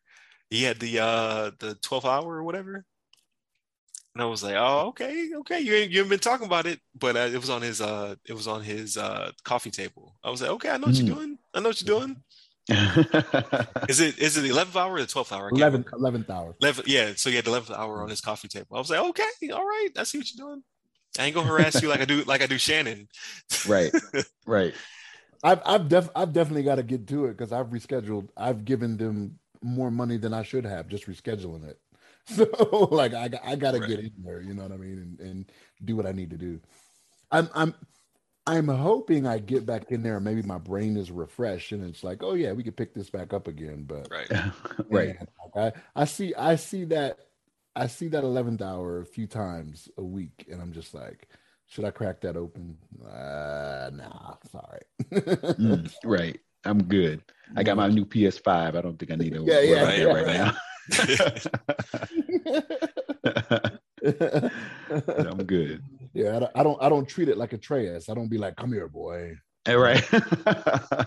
[0.49, 2.85] He had the uh the 12 hour or whatever.
[4.13, 5.61] And I was like, oh, okay, okay.
[5.61, 8.15] You ain't you haven't been talking about it, but uh, it was on his uh
[8.27, 10.15] it was on his uh coffee table.
[10.23, 11.07] I was like, okay, I know what mm.
[11.07, 11.37] you're doing.
[11.53, 12.17] I know what you're doing.
[13.89, 15.49] is it is it the 11th hour or the 12th hour?
[15.51, 16.55] 11th, 11th hour.
[16.61, 17.13] 11th, yeah.
[17.15, 18.75] So he had the 11th hour on his coffee table.
[18.75, 19.89] I was like, okay, all right.
[19.97, 20.63] I see what you're doing.
[21.19, 23.07] I ain't gonna harass you like I do like I do Shannon.
[23.67, 23.93] right.
[24.47, 24.73] Right.
[25.43, 28.29] I've I've def I've definitely got to get to it because I've rescheduled.
[28.35, 31.79] I've given them more money than I should have just rescheduling it.
[32.27, 32.45] So
[32.91, 33.89] like I I got to right.
[33.89, 34.41] get in there.
[34.41, 35.17] You know what I mean?
[35.19, 35.51] And, and
[35.83, 36.59] do what I need to do.
[37.31, 37.73] I'm I'm
[38.45, 42.03] I'm hoping I get back in there and maybe my brain is refreshed and it's
[42.03, 43.85] like, oh yeah, we could pick this back up again.
[43.87, 44.29] But right,
[44.89, 45.15] right.
[45.55, 47.19] I, I see I see that
[47.75, 51.29] I see that 11th hour a few times a week, and I'm just like,
[51.67, 52.77] should I crack that open?
[53.01, 54.81] Uh, nah, sorry.
[55.11, 56.37] mm, right.
[56.65, 57.23] I'm good.
[57.55, 58.75] I got my new PS5.
[58.75, 60.53] I don't think I need to yeah, yeah, yeah, right now.
[65.29, 65.83] I'm good.
[66.13, 67.07] Yeah, I don't, I don't, I don't.
[67.07, 68.09] treat it like a Atreus.
[68.09, 70.03] I don't be like, "Come here, boy." Hey, right.
[70.13, 71.05] I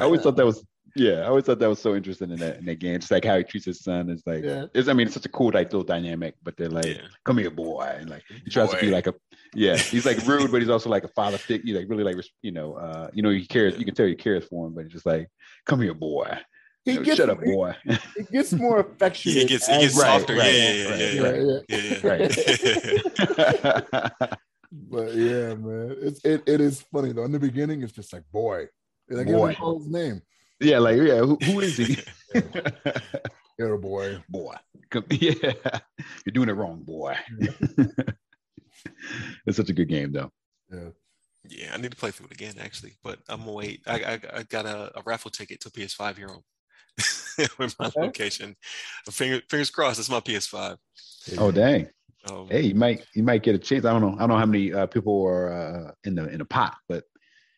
[0.00, 0.64] always thought that was
[0.96, 2.98] yeah, I always thought that was so interesting in that in that game.
[2.98, 4.66] Just like how he treats his son is like yeah.
[4.74, 7.02] it's I mean it's such a cool like little dynamic, but they're like, yeah.
[7.24, 7.96] come here, boy.
[7.98, 8.76] And like he tries boy.
[8.76, 9.14] to be like a
[9.54, 12.16] yeah, he's like rude, but he's also like a father figure, you like really like
[12.42, 14.84] you know, uh, you know, he cares, you can tell he cares for him, but
[14.84, 15.28] he's just like,
[15.66, 16.38] come here, boy.
[16.84, 17.76] He gets, shut up, boy.
[18.16, 19.34] He, gets more affectionate.
[19.34, 20.34] he gets, he gets softer.
[20.34, 22.30] Right, yeah, yeah, yeah, yeah, right.
[24.72, 27.24] but yeah, man, it's it, it is funny though.
[27.24, 28.66] In the beginning, it's just like boy,
[29.10, 29.54] like boy.
[29.54, 30.22] call his name.
[30.60, 31.98] Yeah, like yeah, who, who is he?
[33.58, 34.54] You're boy, boy.
[35.10, 35.52] Yeah,
[36.26, 37.14] you're doing it wrong, boy.
[39.46, 40.32] it's such a good game, though.
[40.72, 40.88] Yeah.
[41.48, 43.82] Yeah, I need to play through it again actually, but I'm gonna wait.
[43.86, 46.42] I I, I got a, a, raffle ticket to PS5 here on
[47.58, 48.00] with my okay.
[48.00, 48.56] location.
[49.10, 50.76] Finger, fingers crossed, it's my PS5.
[51.38, 51.88] Oh dang!
[52.28, 53.84] Um, hey, you might you might get a chance.
[53.84, 54.14] I don't know.
[54.16, 57.04] I don't know how many uh, people are uh, in the in the pot, but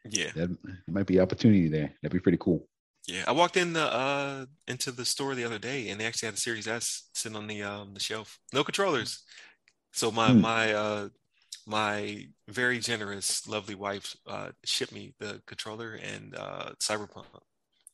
[0.09, 0.57] yeah, that
[0.89, 1.93] might be opportunity there.
[2.03, 2.69] That'd be pretty cool.
[3.07, 6.27] Yeah, I walked in the uh into the store the other day and they actually
[6.27, 8.39] had a Series S sitting on the um the shelf.
[8.53, 9.23] No controllers.
[9.93, 10.41] So my hmm.
[10.41, 11.09] my uh
[11.67, 17.27] my very generous, lovely wife uh shipped me the controller and uh Cyberpunk.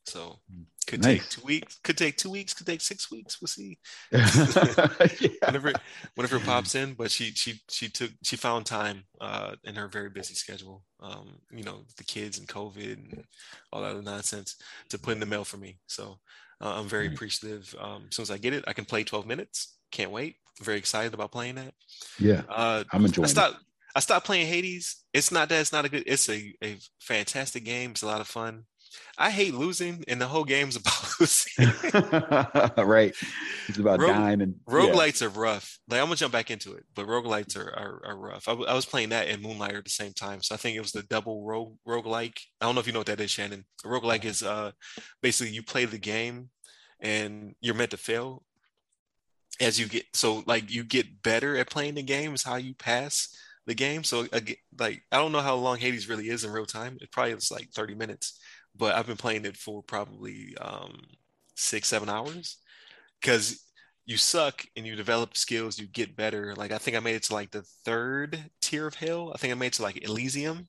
[0.09, 0.63] So hmm.
[0.87, 1.21] could nice.
[1.21, 3.41] take two weeks, could take two weeks, could take six weeks.
[3.41, 3.79] We'll see.
[5.45, 5.73] whenever
[6.15, 9.89] whenever it pops in, but she she she took she found time uh in her
[9.89, 10.83] very busy schedule.
[11.01, 13.25] Um, you know, the kids and COVID and
[13.73, 14.57] all that other nonsense
[14.89, 15.79] to put in the mail for me.
[15.87, 16.19] So
[16.61, 17.75] uh, I'm very appreciative.
[17.79, 19.77] Um, as soon as I get it, I can play 12 minutes.
[19.93, 20.37] Can't wait.
[20.61, 21.75] very excited about playing that.
[22.19, 23.25] Yeah, uh, I'm enjoying.
[23.25, 23.55] I stopped.
[23.55, 23.61] It.
[23.97, 25.05] I stopped playing Hades.
[25.13, 26.05] It's not that it's not a good.
[26.07, 27.93] It's a, a fantastic game.
[27.93, 28.65] It's a lot of fun.
[29.17, 31.67] I hate losing, and the whole game's about losing.
[32.87, 33.15] right.
[33.69, 35.27] It's about Rogue, dying and roguelites yeah.
[35.27, 35.79] are rough.
[35.89, 38.49] Like I'm gonna jump back into it, but roguelites are are, are rough.
[38.49, 40.81] I, I, was playing that and Moonlighter at the same time, so I think it
[40.81, 42.39] was the double rogue roguelike.
[42.61, 43.65] I don't know if you know what that is, Shannon.
[43.85, 44.73] A roguelike is uh
[45.23, 46.51] basically you play the game
[47.01, 48.43] and you're meant to fail
[49.61, 52.75] as you get so like you get better at playing the game is how you
[52.75, 53.35] pass
[53.69, 54.03] the game.
[54.03, 56.97] So like I don't know how long Hades really is in real time.
[57.01, 58.41] It probably is like 30 minutes
[58.79, 61.01] but I've been playing it for probably um,
[61.57, 62.59] six, seven hours
[63.21, 63.65] because
[64.07, 66.55] you suck and you develop skills, you get better.
[66.57, 69.33] Like I think I made it to like the third tier of hell.
[69.35, 70.67] I think I made it to like Elysium.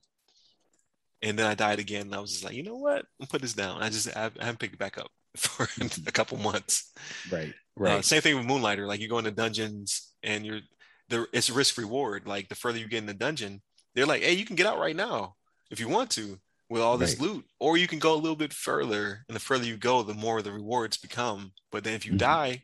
[1.22, 2.02] And then I died again.
[2.02, 3.06] And I was just like, you know what?
[3.20, 3.82] I'll put this down.
[3.82, 5.66] I just I, I haven't picked it back up for
[6.06, 6.92] a couple months.
[7.30, 7.48] Right.
[7.48, 7.98] Uh, right.
[7.98, 8.86] Uh, same thing with Moonlighter.
[8.86, 10.60] Like you go into dungeons and you're
[11.08, 12.26] there it's risk reward.
[12.26, 13.62] Like the further you get in the dungeon,
[13.94, 15.36] they're like, hey, you can get out right now
[15.70, 16.38] if you want to
[16.70, 17.28] with all this right.
[17.28, 17.44] loot.
[17.58, 20.40] Or you can go a little bit further, and the further you go, the more
[20.40, 21.52] the rewards become.
[21.70, 22.18] But then if you mm-hmm.
[22.18, 22.62] die,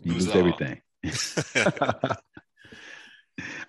[0.00, 0.80] you lose, lose everything.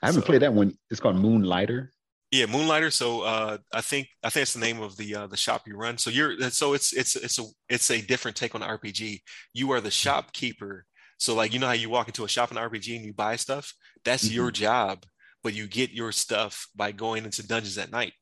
[0.02, 0.76] I haven't so, played that one.
[0.90, 1.92] It's called Moonlighter.
[2.32, 2.92] Yeah, Moonlighter.
[2.92, 5.76] So uh, I think I think it's the name of the uh, the shop you
[5.76, 5.98] run.
[5.98, 9.22] So you're so it's it's it's a it's a different take on RPG.
[9.54, 9.94] You are the mm-hmm.
[9.94, 10.86] shopkeeper.
[11.18, 13.36] So like you know how you walk into a shop in RPG and you buy
[13.36, 13.74] stuff.
[14.04, 14.36] That's mm-hmm.
[14.36, 15.06] your job,
[15.44, 18.14] but you get your stuff by going into dungeons at night.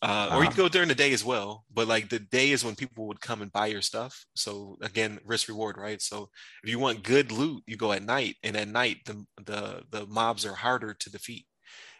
[0.00, 2.64] Uh, or you can go during the day as well, but like the day is
[2.64, 4.24] when people would come and buy your stuff.
[4.36, 6.00] So again, risk reward, right?
[6.00, 6.28] So
[6.62, 10.06] if you want good loot, you go at night, and at night the the the
[10.06, 11.46] mobs are harder to defeat,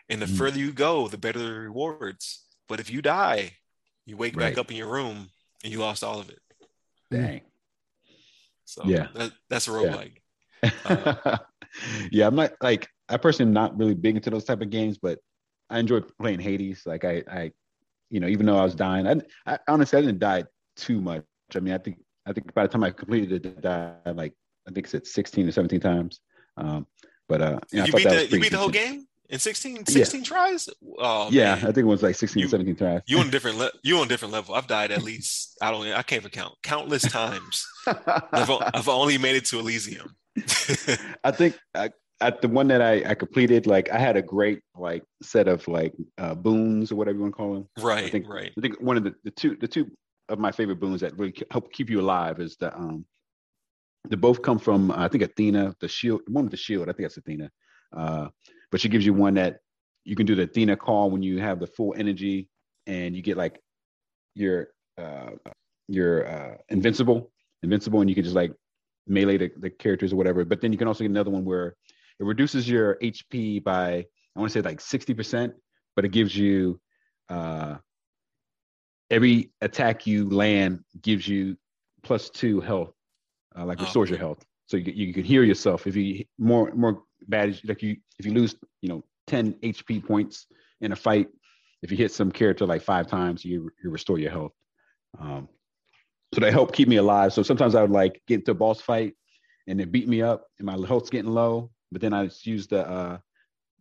[0.09, 0.39] and the mm.
[0.39, 2.45] further you go, the better the rewards.
[2.69, 3.53] But if you die,
[4.07, 4.51] you wake right.
[4.51, 5.31] back up in your room
[5.65, 6.41] and you lost all of it.
[7.11, 7.41] Dang.
[8.65, 10.19] So yeah, that, that's a roguelike.
[10.63, 10.71] Yeah.
[10.85, 11.39] uh,
[12.13, 14.99] yeah, I'm not like I personally am not really big into those type of games,
[14.99, 15.19] but
[15.69, 16.83] I enjoy playing Hades.
[16.87, 17.53] Like I I
[18.11, 20.45] you know, even though I was dying, I, I honestly I didn't die
[20.77, 21.25] too much.
[21.55, 24.35] I mean, I think I think by the time I completed it, I died like
[24.69, 26.21] I think it's at 16 or 17 times.
[26.57, 26.87] Um,
[27.29, 30.25] but uh, you, beat the you beat the whole game in 16, 16 yeah.
[30.25, 30.69] tries.
[30.99, 31.59] Oh, yeah, man.
[31.59, 33.03] I think it was like 16 you, 17 tries.
[33.07, 34.55] You on different le- you on different level.
[34.55, 37.67] I've died at least I don't I can't even count countless times.
[37.87, 40.17] I've, I've only made it to Elysium.
[41.25, 41.91] I think I,
[42.21, 45.67] at the one that I, I completed, like I had a great like set of
[45.69, 47.69] like uh, boons or whatever you want to call them.
[47.79, 48.05] Right.
[48.05, 48.53] I think right.
[48.57, 49.91] I think one of the, the two the two
[50.29, 53.05] of my favorite boons that really help keep you alive is the um
[54.09, 56.89] they both come from uh, I think Athena, the shield, one with the shield.
[56.89, 57.51] I think that's Athena.
[57.97, 58.29] Uh,
[58.71, 59.59] but she gives you one that
[60.05, 62.49] you can do the Athena call when you have the full energy
[62.87, 63.61] and you get like
[64.35, 65.31] your uh
[65.89, 67.31] your uh invincible,
[67.63, 68.53] invincible, and you can just like
[69.07, 70.45] melee the, the characters or whatever.
[70.45, 71.77] But then you can also get another one where
[72.21, 75.53] it reduces your HP by I want to say like 60%,
[75.97, 76.81] but it gives you
[77.29, 77.77] uh,
[79.11, 81.57] every attack you land gives you
[82.03, 82.93] plus two health,
[83.59, 84.45] uh, like restores oh, your health.
[84.67, 88.33] So you, you can heal yourself if you more more bad like you if you
[88.33, 90.47] lose you know 10 HP points
[90.81, 91.29] in a fight,
[91.83, 94.53] if you hit some character like five times, you you restore your health.
[95.19, 95.49] Um,
[96.35, 97.33] so they help keep me alive.
[97.33, 99.15] So sometimes I would like get into a boss fight
[99.67, 102.67] and it beat me up and my health's getting low but then I just use
[102.67, 103.19] the uh,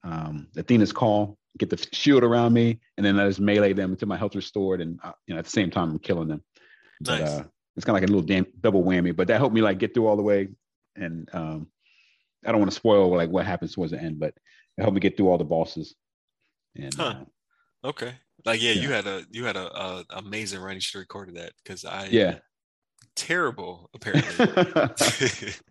[0.03, 4.07] um, Athena's call, get the shield around me, and then I just melee them until
[4.07, 6.43] my health restored, and uh, you know at the same time I'm killing them.
[7.01, 7.21] Nice.
[7.21, 7.43] But, uh,
[7.75, 9.93] it's kind of like a little damn, double whammy, but that helped me like get
[9.93, 10.49] through all the way.
[10.95, 11.67] And um,
[12.43, 14.33] I don't want to spoil like what happens towards the end, but
[14.77, 15.93] it helped me get through all the bosses.
[16.75, 17.03] And huh.
[17.83, 18.15] uh, okay,
[18.45, 20.73] like yeah, yeah, you had a you had a, a amazing run.
[20.73, 22.39] You should have recorded that because I yeah
[23.15, 25.53] terrible apparently.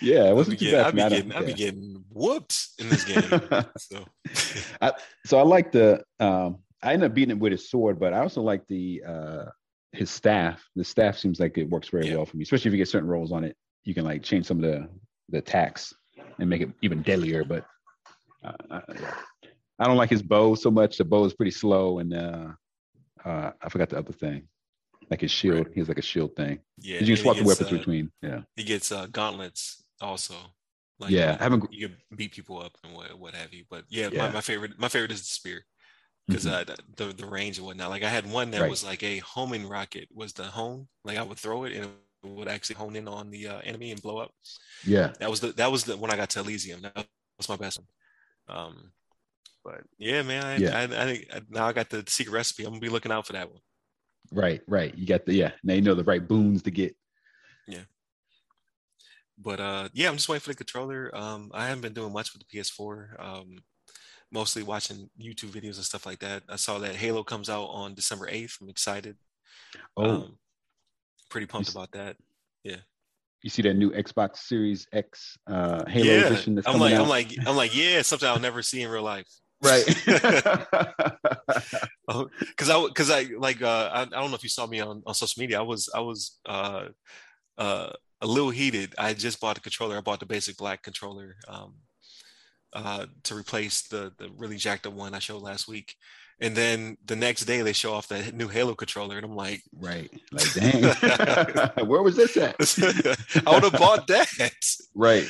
[0.00, 0.86] yeah, it wasn't too bad.
[0.86, 3.40] I'd be, getting, I'd be getting whooped in this game.
[3.78, 4.04] so.
[4.80, 4.92] I,
[5.26, 6.02] so I like the.
[6.20, 9.44] Um, I ended up beating it with his sword, but I also like the uh,
[9.92, 10.66] his staff.
[10.74, 12.16] The staff seems like it works very yeah.
[12.16, 13.56] well for me, especially if you get certain rolls on it.
[13.84, 14.88] You can like change some of the
[15.28, 15.92] the attacks
[16.38, 17.44] and make it even deadlier.
[17.44, 17.66] But
[18.44, 18.80] uh, I,
[19.78, 20.98] I don't like his bow so much.
[20.98, 22.48] The bow is pretty slow, and uh,
[23.24, 24.48] uh, I forgot the other thing
[25.12, 25.66] like his shield.
[25.66, 25.74] Right.
[25.74, 26.58] He has like a shield thing.
[26.78, 28.10] Yeah, you can swap the weapons uh, between.
[28.22, 30.34] Yeah, he gets uh, gauntlets also.
[30.98, 31.70] Like, yeah, I haven't.
[31.70, 33.64] You can beat people up and what, what have you.
[33.68, 34.28] But yeah, yeah.
[34.28, 35.66] My, my favorite, my favorite is the spear
[36.26, 36.70] because mm-hmm.
[36.70, 37.90] uh, the the range and whatnot.
[37.90, 38.70] Like I had one that right.
[38.70, 40.08] was like a homing rocket.
[40.14, 41.90] Was the home like I would throw it and it
[42.24, 44.30] would actually hone in on the uh, enemy and blow up.
[44.86, 46.80] Yeah, that was the that was the when I got to Elysium.
[46.80, 48.56] That was my best one.
[48.56, 48.92] Um,
[49.62, 50.78] but yeah, man, I, yeah.
[50.78, 52.64] I, I, I, now I got the secret recipe.
[52.64, 53.60] I'm gonna be looking out for that one.
[54.30, 54.94] Right, right.
[54.96, 55.52] You got the yeah.
[55.64, 56.96] Now you know the right boons to get.
[57.66, 57.80] Yeah.
[59.38, 61.10] but uh, yeah, I'm just waiting for the controller.
[61.14, 63.20] Um, I haven't been doing much with the PS4.
[63.22, 63.58] Um,
[64.30, 66.42] mostly watching YouTube videos and stuff like that.
[66.48, 68.60] I saw that Halo comes out on December 8th.
[68.62, 69.16] I'm excited.
[69.96, 70.38] Oh, Um,
[71.28, 72.16] pretty pumped s- about that.
[72.64, 72.76] Yeah.
[73.42, 76.26] you see that new Xbox Series X uh, Halo yeah.
[76.26, 77.02] edition that's I'm coming like, out?
[77.02, 79.28] I'm like, I'm like, yeah, something I'll never see in real life.
[79.62, 79.86] Right.
[82.56, 85.02] Cause I, cause I like, uh, I, I don't know if you saw me on,
[85.06, 85.58] on social media.
[85.58, 86.86] I was, I was, uh,
[87.56, 88.94] uh, a little heated.
[88.98, 89.96] I just bought a controller.
[89.96, 91.74] I bought the basic black controller, um,
[92.72, 95.94] uh, to replace the, the really jacked up one I showed last week.
[96.40, 99.16] And then the next day they show off the new Halo controller.
[99.16, 100.10] And I'm like, right.
[100.32, 100.82] Like, dang.
[101.86, 102.56] Where was this at?
[103.46, 104.28] I would have bought that.
[104.94, 105.28] Right.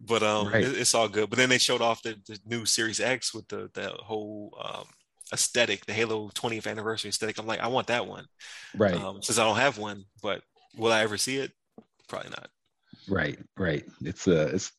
[0.00, 0.64] But um Right.
[0.64, 3.46] it- it's all good but then they showed off the, the new series x with
[3.48, 4.86] the the whole um
[5.32, 8.26] aesthetic the halo 20th anniversary aesthetic i'm like i want that one
[8.74, 8.94] Right.
[8.96, 10.42] um since i don't have one but
[10.76, 11.52] will i ever see it
[12.08, 12.48] probably not
[13.08, 13.84] Right, right.
[14.02, 14.72] It's uh it's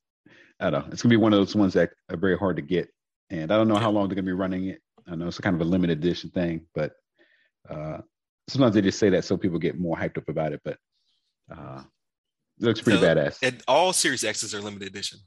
[0.60, 0.94] I don't know.
[0.94, 2.90] It's gonna be one of those ones that are very hard to get.
[3.30, 4.82] And I don't know how long they're gonna be running it.
[5.08, 6.94] I know it's kind of a limited edition thing, but
[7.70, 8.00] uh
[8.48, 10.78] sometimes they just say that so people get more hyped up about it, but
[11.52, 11.84] uh
[12.62, 13.38] it looks pretty No, badass.
[13.42, 15.20] and all series x's are limited edition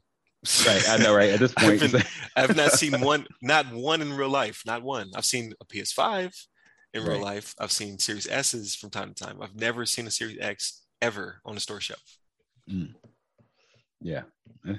[0.67, 1.31] right, I know, right?
[1.31, 2.03] At this I've point, been-
[2.35, 6.31] i've not seen one not one in real life not one i've seen a ps5
[6.93, 7.21] in real Right.
[7.21, 10.83] life i've seen series s's from time to time i've never seen a series x
[11.01, 12.17] ever on a store shelf
[14.01, 14.21] yeah.
[14.67, 14.75] Eh.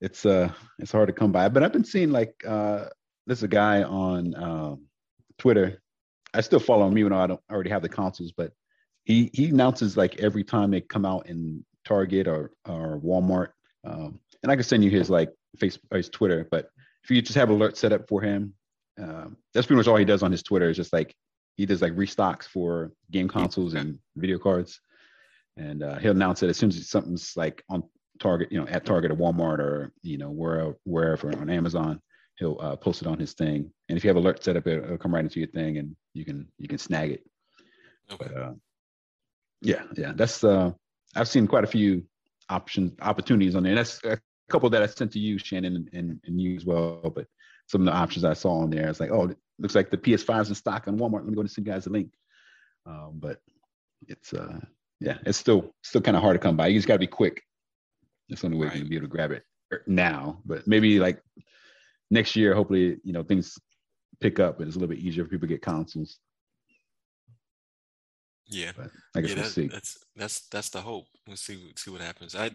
[0.00, 1.48] It's uh it's hard to come by.
[1.48, 2.86] But I've been seeing like uh
[3.26, 4.86] there's a guy on um
[5.38, 5.80] Twitter.
[6.32, 8.52] I still follow him even though I don't already have the consoles, but
[9.04, 13.48] he he announces like every time they come out in Target or or Walmart.
[13.84, 16.68] Um and I can send you his like Facebook or his Twitter, but
[17.02, 18.54] if you just have alert set up for him,
[19.00, 21.14] um, that's pretty much all he does on his Twitter is just like
[21.56, 24.80] he does like restocks for game consoles and video cards.
[25.56, 27.84] And uh, he'll announce it as soon as something's like on
[28.20, 32.00] Target, you know, at Target or Walmart or you know wherever wherever on Amazon,
[32.38, 33.70] he'll uh, post it on his thing.
[33.88, 35.94] And if you have alert set up, it'll, it'll come right into your thing, and
[36.12, 37.24] you can you can snag it.
[38.10, 38.52] okay But uh,
[39.64, 40.72] yeah, yeah, that's uh,
[41.16, 42.04] I've seen quite a few
[42.48, 43.70] options opportunities on there.
[43.70, 44.18] And that's a
[44.50, 47.12] couple that I sent to you, Shannon, and, and, and you as well.
[47.14, 47.26] But
[47.66, 49.96] some of the options I saw on there, it's like, oh, it looks like the
[49.96, 51.20] PS5's in stock on Walmart.
[51.20, 52.12] Let me go and send you guys a link.
[52.86, 53.40] Um, but
[54.06, 54.60] it's uh,
[55.00, 56.68] yeah, it's still still kind of hard to come by.
[56.68, 57.42] You just got to be quick.
[58.28, 58.76] That's the only way Right.
[58.76, 60.40] you can be able to grab it er, now.
[60.44, 61.22] But maybe like
[62.10, 63.58] next year, hopefully, you know, things
[64.20, 66.18] pick up and it's a little bit easier for people to get consoles.
[68.46, 69.68] Yeah But I guess yeah, we'll that, see.
[69.68, 71.06] that's that's that's the hope.
[71.26, 72.34] We'll see see what happens.
[72.34, 72.50] I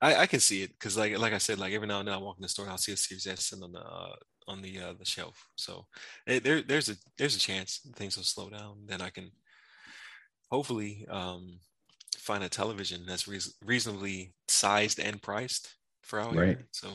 [0.00, 2.14] I, I can see it because like like I said, like every now and then
[2.14, 4.14] I walk in the store and I'll see a Series S sitting on the uh,
[4.48, 5.48] on the uh, the shelf.
[5.56, 5.86] So
[6.26, 8.86] eh, there there's a there's a chance things will slow down.
[8.86, 9.30] Then I can
[10.50, 11.58] hopefully um,
[12.18, 16.56] find a television that's reas reasonably sized and priced for our Right.
[16.56, 16.66] here.
[16.72, 16.88] So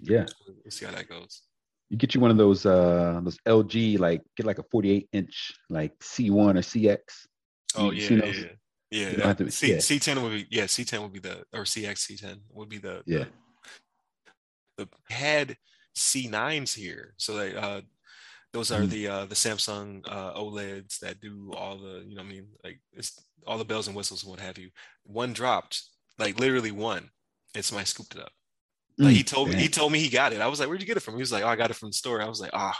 [0.00, 0.26] Yeah.
[0.46, 1.42] we'll, we'll see how that goes.
[1.90, 5.52] You get you one of those uh those LG like get like a 48 inch
[5.70, 6.98] like C1 or CX.
[7.76, 8.24] Oh You yeah, see yeah,
[8.90, 9.16] yeah.
[9.18, 9.78] Yeah, have to- C yeah.
[9.80, 12.68] C ten would be yeah C ten would be the or CX C ten would
[12.68, 13.24] be the Yeah.
[14.78, 15.56] the, the had
[15.94, 17.14] C nines here.
[17.18, 17.82] So they uh
[18.54, 18.90] those are Mhm.
[18.90, 22.48] the uh the Samsung uh OLEDs that do all the you know what I mean?
[22.64, 24.70] Like it's all the bells and whistles and what have you.
[25.04, 25.82] One dropped
[26.18, 27.10] like literally one.
[27.54, 28.32] And somebody scooped it up.
[28.98, 29.62] Like he Mm, told me dang.
[29.62, 30.40] he told me he got it.
[30.40, 31.14] I was like where'd you get it from?
[31.14, 32.22] He was like oh I got it from the store.
[32.22, 32.78] I was like ah.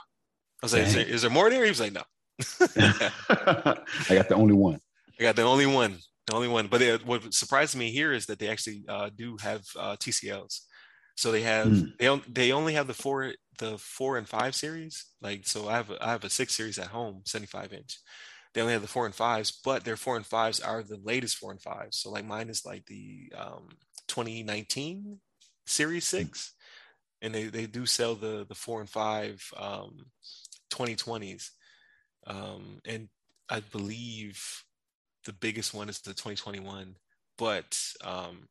[0.62, 2.02] I was like is there, is there more there he was like no
[2.78, 4.80] I got the only one.
[5.18, 6.66] I got the only one, the only one.
[6.68, 10.66] But it, what surprised me here is that they actually uh, do have uh, TCLs.
[11.16, 11.92] So they have Hmm.
[11.98, 15.06] they on, they only have the four the four and five series.
[15.20, 17.98] Like so, I have a, I have a six series at home, seventy five inch.
[18.54, 21.36] They only have the four and fives, but their four and fives are the latest
[21.36, 21.98] four and fives.
[22.00, 23.68] So like mine is like the um,
[24.08, 25.18] 2019
[25.66, 26.54] series six,
[27.22, 30.06] and they they do sell the the four and five um,
[30.70, 31.52] 2020s,
[32.28, 33.08] um, and
[33.48, 34.64] I believe
[35.24, 36.94] the biggest one is the 2021,
[37.36, 38.48] but um,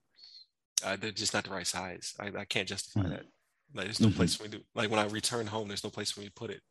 [0.84, 2.14] uh, they're just not the right size.
[2.20, 3.10] I, I can't justify Mhm.
[3.12, 3.26] that.
[3.74, 4.16] Like, there's no Mhm.
[4.16, 5.68] place for me to like when I return home.
[5.68, 6.62] There's no place for me to put it.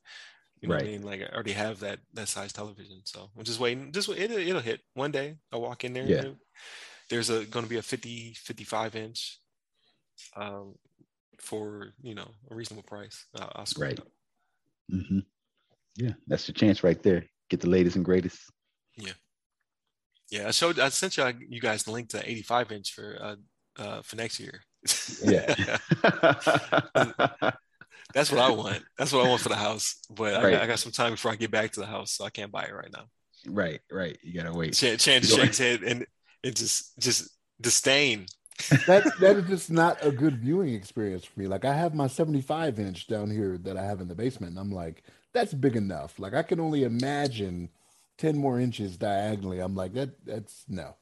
[0.60, 0.92] You know what I Right.
[0.92, 1.02] mean?
[1.02, 3.92] Like I already have that that size television, so I'm just waiting.
[3.92, 5.38] Just wait- it'll, hit one day.
[5.52, 6.08] I'll walk in there.
[6.08, 6.22] Yeah.
[6.22, 6.40] and
[7.10, 9.40] There's a going to be a 50 55 inch,
[10.34, 10.78] um,
[11.38, 13.26] for you know a reasonable price.
[13.34, 14.00] I'll, I'll it Right.
[14.00, 14.08] up.
[15.96, 17.24] Yeah, that's your chance right there.
[17.50, 18.38] Get the latest and greatest.
[18.96, 19.12] Yeah,
[20.30, 20.48] Yeah.
[20.48, 20.78] I showed.
[20.78, 23.36] I sent you you guys the link to 85 inch for uh,
[23.82, 24.60] uh for next year.
[25.22, 25.78] Yeah.
[28.14, 28.82] That's what I want.
[28.96, 29.96] That's what I want for the house.
[30.10, 30.50] But I, Right.
[30.52, 32.52] got, I got some time before I get back to the house, so I can't
[32.52, 33.04] buy it right now.
[33.48, 34.16] right, right.
[34.22, 34.74] You gotta wait.
[34.74, 36.06] Chan, Chan just shakes head and
[36.42, 37.28] it just just
[37.60, 38.26] disdain.
[38.86, 41.46] that that is just not a good viewing experience for me.
[41.46, 44.60] Like I have my 75 inch down here that I have in the basement, and
[44.60, 45.02] I'm like,
[45.36, 46.18] that's big enough.
[46.18, 47.68] Like I can only imagine
[48.18, 49.60] 10 more inches diagonally.
[49.60, 50.94] I'm like, that that's no.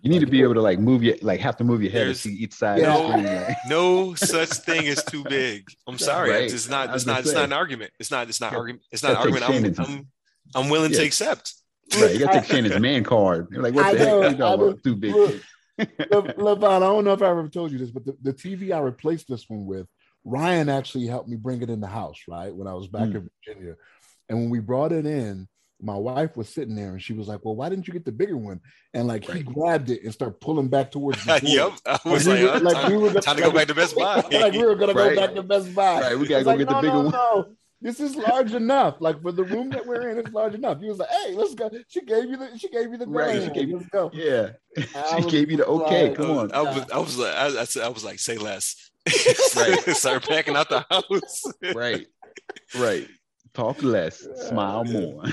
[0.00, 1.90] You need like, to be able to like move your like have to move your
[1.90, 2.82] head to see each side.
[2.82, 5.66] No, no such thing as too big.
[5.86, 6.42] I'm sorry, right.
[6.52, 6.94] it's not.
[6.94, 7.20] It's not.
[7.20, 7.92] It's not an argument.
[7.98, 8.28] It's not.
[8.28, 8.84] It's not argument.
[8.92, 9.78] It's not an argument.
[9.80, 10.06] I'm, I'm,
[10.54, 11.00] I'm willing yeah.
[11.00, 11.54] to accept.
[11.98, 13.48] Right, you got to take Shannon's man card.
[13.50, 14.38] You're like, what the I heck?
[14.38, 15.14] Know, too big.
[15.14, 15.42] Look,
[15.78, 18.80] Levon, I don't know if I ever told you this, but the, the TV I
[18.80, 19.86] replaced this one with,
[20.28, 22.54] Ryan actually helped me bring it in the house, right?
[22.54, 23.16] When I was back mm.
[23.16, 23.74] in Virginia.
[24.28, 25.48] And when we brought it in,
[25.80, 28.12] my wife was sitting there and she was like, Well, why didn't you get the
[28.12, 28.60] bigger one?
[28.94, 29.38] And like right.
[29.38, 31.72] he grabbed it and started pulling back towards the Yep.
[31.86, 33.96] I was like, like, like time, we were gonna, time to go back to Best
[33.96, 34.16] Buy.
[34.32, 35.14] like we were gonna right.
[35.14, 36.00] go back to Best Buy.
[36.00, 37.12] Right, we gotta go like, get no, the bigger no, one.
[37.12, 37.46] No.
[37.80, 38.96] This is large enough.
[38.98, 40.80] Like for the room that we're in, it's large enough.
[40.80, 42.58] He was like, "Hey, let's go." She gave you the.
[42.58, 43.06] She gave you the.
[43.06, 43.40] Right.
[43.40, 43.76] She gave you.
[43.76, 44.10] Let's go.
[44.12, 44.50] Yeah.
[44.76, 46.08] she gave you the okay.
[46.08, 46.52] Like, Come on.
[46.52, 46.90] I was.
[46.90, 47.34] I was like.
[47.34, 48.90] I, I, I was like, say less.
[49.56, 49.80] right.
[49.96, 51.44] Start packing out the house.
[51.74, 52.06] right.
[52.76, 53.08] Right.
[53.54, 54.26] Talk less.
[54.48, 55.24] Smile more.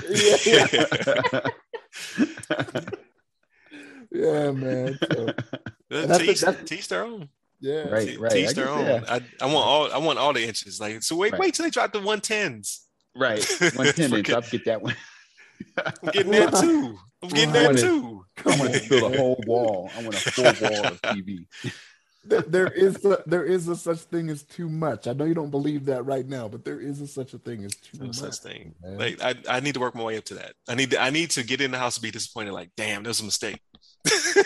[0.46, 0.66] yeah.
[4.10, 4.98] yeah, man.
[5.90, 7.28] So, teach, teach their own.
[7.60, 8.32] Yeah, right, right.
[8.32, 8.84] Teach their own.
[8.84, 9.04] Yeah.
[9.08, 10.80] I, I want all I want all the inches.
[10.80, 11.40] Like so, wait, right.
[11.40, 12.82] wait till they drop the one tens.
[13.14, 13.42] Right,
[13.74, 14.30] one ten inch.
[14.30, 14.94] I'll get that one.
[15.76, 16.98] I'm getting that too.
[17.22, 18.24] I'm getting that too.
[18.44, 19.90] I want to fill a whole wall.
[19.96, 21.46] I want a full wall of TV.
[22.28, 25.06] There is a, there is a such thing as too much.
[25.06, 27.64] I know you don't believe that right now, but there is a such a thing
[27.64, 28.16] as too no much.
[28.16, 28.74] Such thing.
[28.82, 28.98] Man.
[28.98, 30.54] Like I, I need to work my way up to that.
[30.68, 32.52] I need to, I need to get in the house and be disappointed.
[32.52, 33.60] Like, damn, there's a mistake.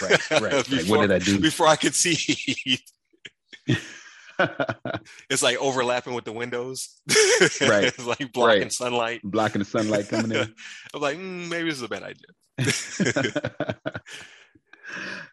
[0.03, 0.69] Right, right.
[0.69, 2.81] before, what did I do before I could see?
[5.29, 7.01] it's like overlapping with the windows.
[7.61, 7.85] right.
[7.85, 8.73] it's like blocking right.
[8.73, 9.21] sunlight.
[9.23, 10.55] Blocking the sunlight coming in.
[10.95, 12.27] I'm like, mm, maybe this is a bad idea.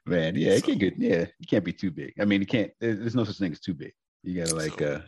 [0.08, 2.14] Man, yeah, it can't get yeah, it can't be too big.
[2.20, 3.94] I mean, it can't there's no such thing as too big.
[4.24, 5.02] You gotta like so, uh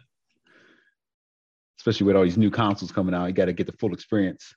[1.80, 4.54] especially with all these new consoles coming out, you gotta get the full experience.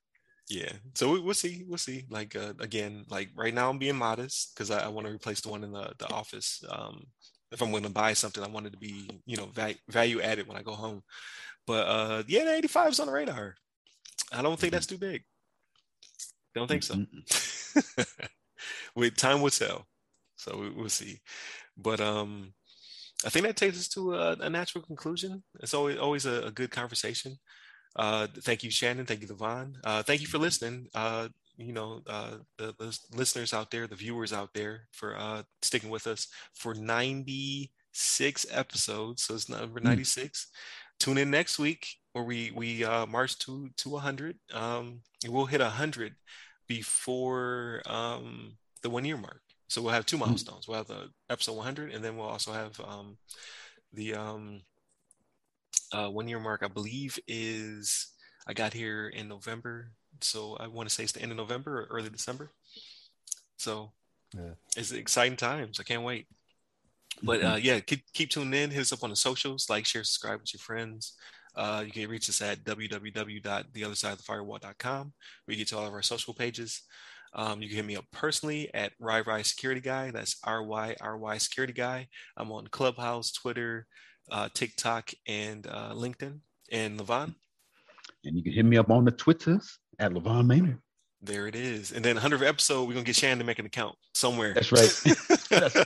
[0.49, 1.65] Yeah, so we, will see.
[1.67, 2.05] We'll see.
[2.11, 5.41] Like uh, again, like right now, I'm being modest because I, I want to replace
[5.41, 6.63] the one in the the office.
[6.69, 7.07] Um,
[7.53, 10.21] if I'm going to buy something, I want it to be, you know, value, value
[10.21, 11.03] added when I go home.
[11.67, 13.55] But uh, yeah, the 85 is on the radar.
[14.33, 15.23] I don't think that's too big.
[16.55, 16.97] Don't think so.
[18.97, 19.87] With time will tell.
[20.43, 21.21] So we, will see.
[21.77, 22.53] But um,
[23.25, 25.43] I think that takes us to a, a natural conclusion.
[25.61, 27.39] It's always always a, a good conversation.
[27.95, 29.07] Uh, thank you, Shannon.
[29.07, 29.75] Thank you, Levon.
[29.85, 30.87] Uh, thank you for listening.
[30.95, 35.43] Uh, you know uh, the, the, listeners out there, the viewers out there, for uh,
[35.61, 39.23] sticking with us for 96 episodes.
[39.23, 39.89] So it's number hmm.
[39.89, 40.29] 96.
[40.29, 40.47] Mm.
[40.99, 44.37] Tune in next week where we we uh, march to to 100.
[44.53, 46.15] Um, we'll hit 100
[46.69, 49.43] before um, the one year mark.
[49.73, 50.25] So we'll have two hmm.
[50.25, 50.69] milestones.
[50.69, 53.17] We'll have the episode 100, and then we'll also have um,
[53.93, 54.63] the um,
[55.93, 56.63] uh, one year mark.
[56.63, 58.09] I believe is
[58.47, 61.81] I got here in November so I want to say it's the end of November
[61.81, 62.51] or early December.
[63.57, 63.93] So
[64.35, 64.51] yeah.
[64.77, 65.81] it's exciting times.
[65.81, 66.27] I can't wait.
[67.23, 67.53] But mm-hmm.
[67.53, 68.71] uh, yeah, keep, keep tuning in.
[68.71, 71.13] Hit us up on the socials, like, share, subscribe with your friends.
[71.55, 75.13] Uh, you can reach us at www.theothersideofthefirewall.com.
[75.47, 76.81] We get to all of our social pages.
[77.35, 80.11] Um, you can hit me up personally at RyRy Security Guy.
[80.11, 82.09] That's R Y R Y Security Guy.
[82.37, 83.87] I'm on Clubhouse, Twitter,
[84.31, 86.41] uh, TikTok, and uh, LinkedIn.
[86.71, 87.35] And Levon?
[88.25, 90.79] And you can hit me up on the Twitters at Levon Maynard.
[91.21, 91.93] There it is.
[91.93, 94.55] And then 100th episode, we're going to get Shannon to make an account somewhere.
[94.55, 94.91] That's right.
[95.51, 95.77] that's,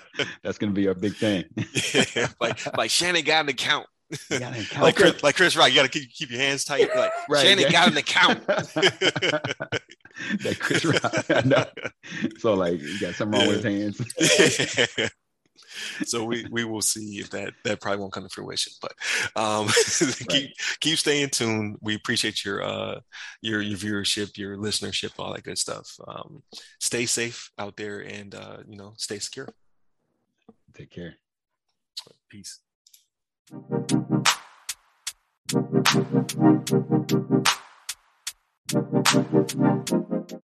[0.43, 1.45] that's going to be our big thing.
[2.17, 3.87] yeah, like, like Shannon got an account.
[4.79, 6.89] Like Chris, like Chris Rock, you got to keep, keep your hands tight.
[6.95, 7.73] Like right, Shannon yeah.
[7.73, 8.47] got an account.
[8.47, 11.13] that Chris Rock.
[12.39, 13.57] So like, you got something wrong yeah.
[13.57, 15.11] with his hands
[16.05, 18.73] so we we will see if that that probably won't come to fruition.
[18.81, 18.93] But
[19.35, 19.69] um,
[20.29, 20.51] keep
[20.81, 21.77] keep staying tuned.
[21.81, 23.01] We appreciate your uh
[23.41, 25.97] your your viewership, your listenership, all that good stuff.
[26.07, 26.43] Um,
[26.81, 29.49] stay safe out there, and uh, you know, stay secure.
[30.75, 31.15] Take care.
[32.29, 32.61] Peace.
[33.49, 33.93] Thank
[39.93, 40.16] you.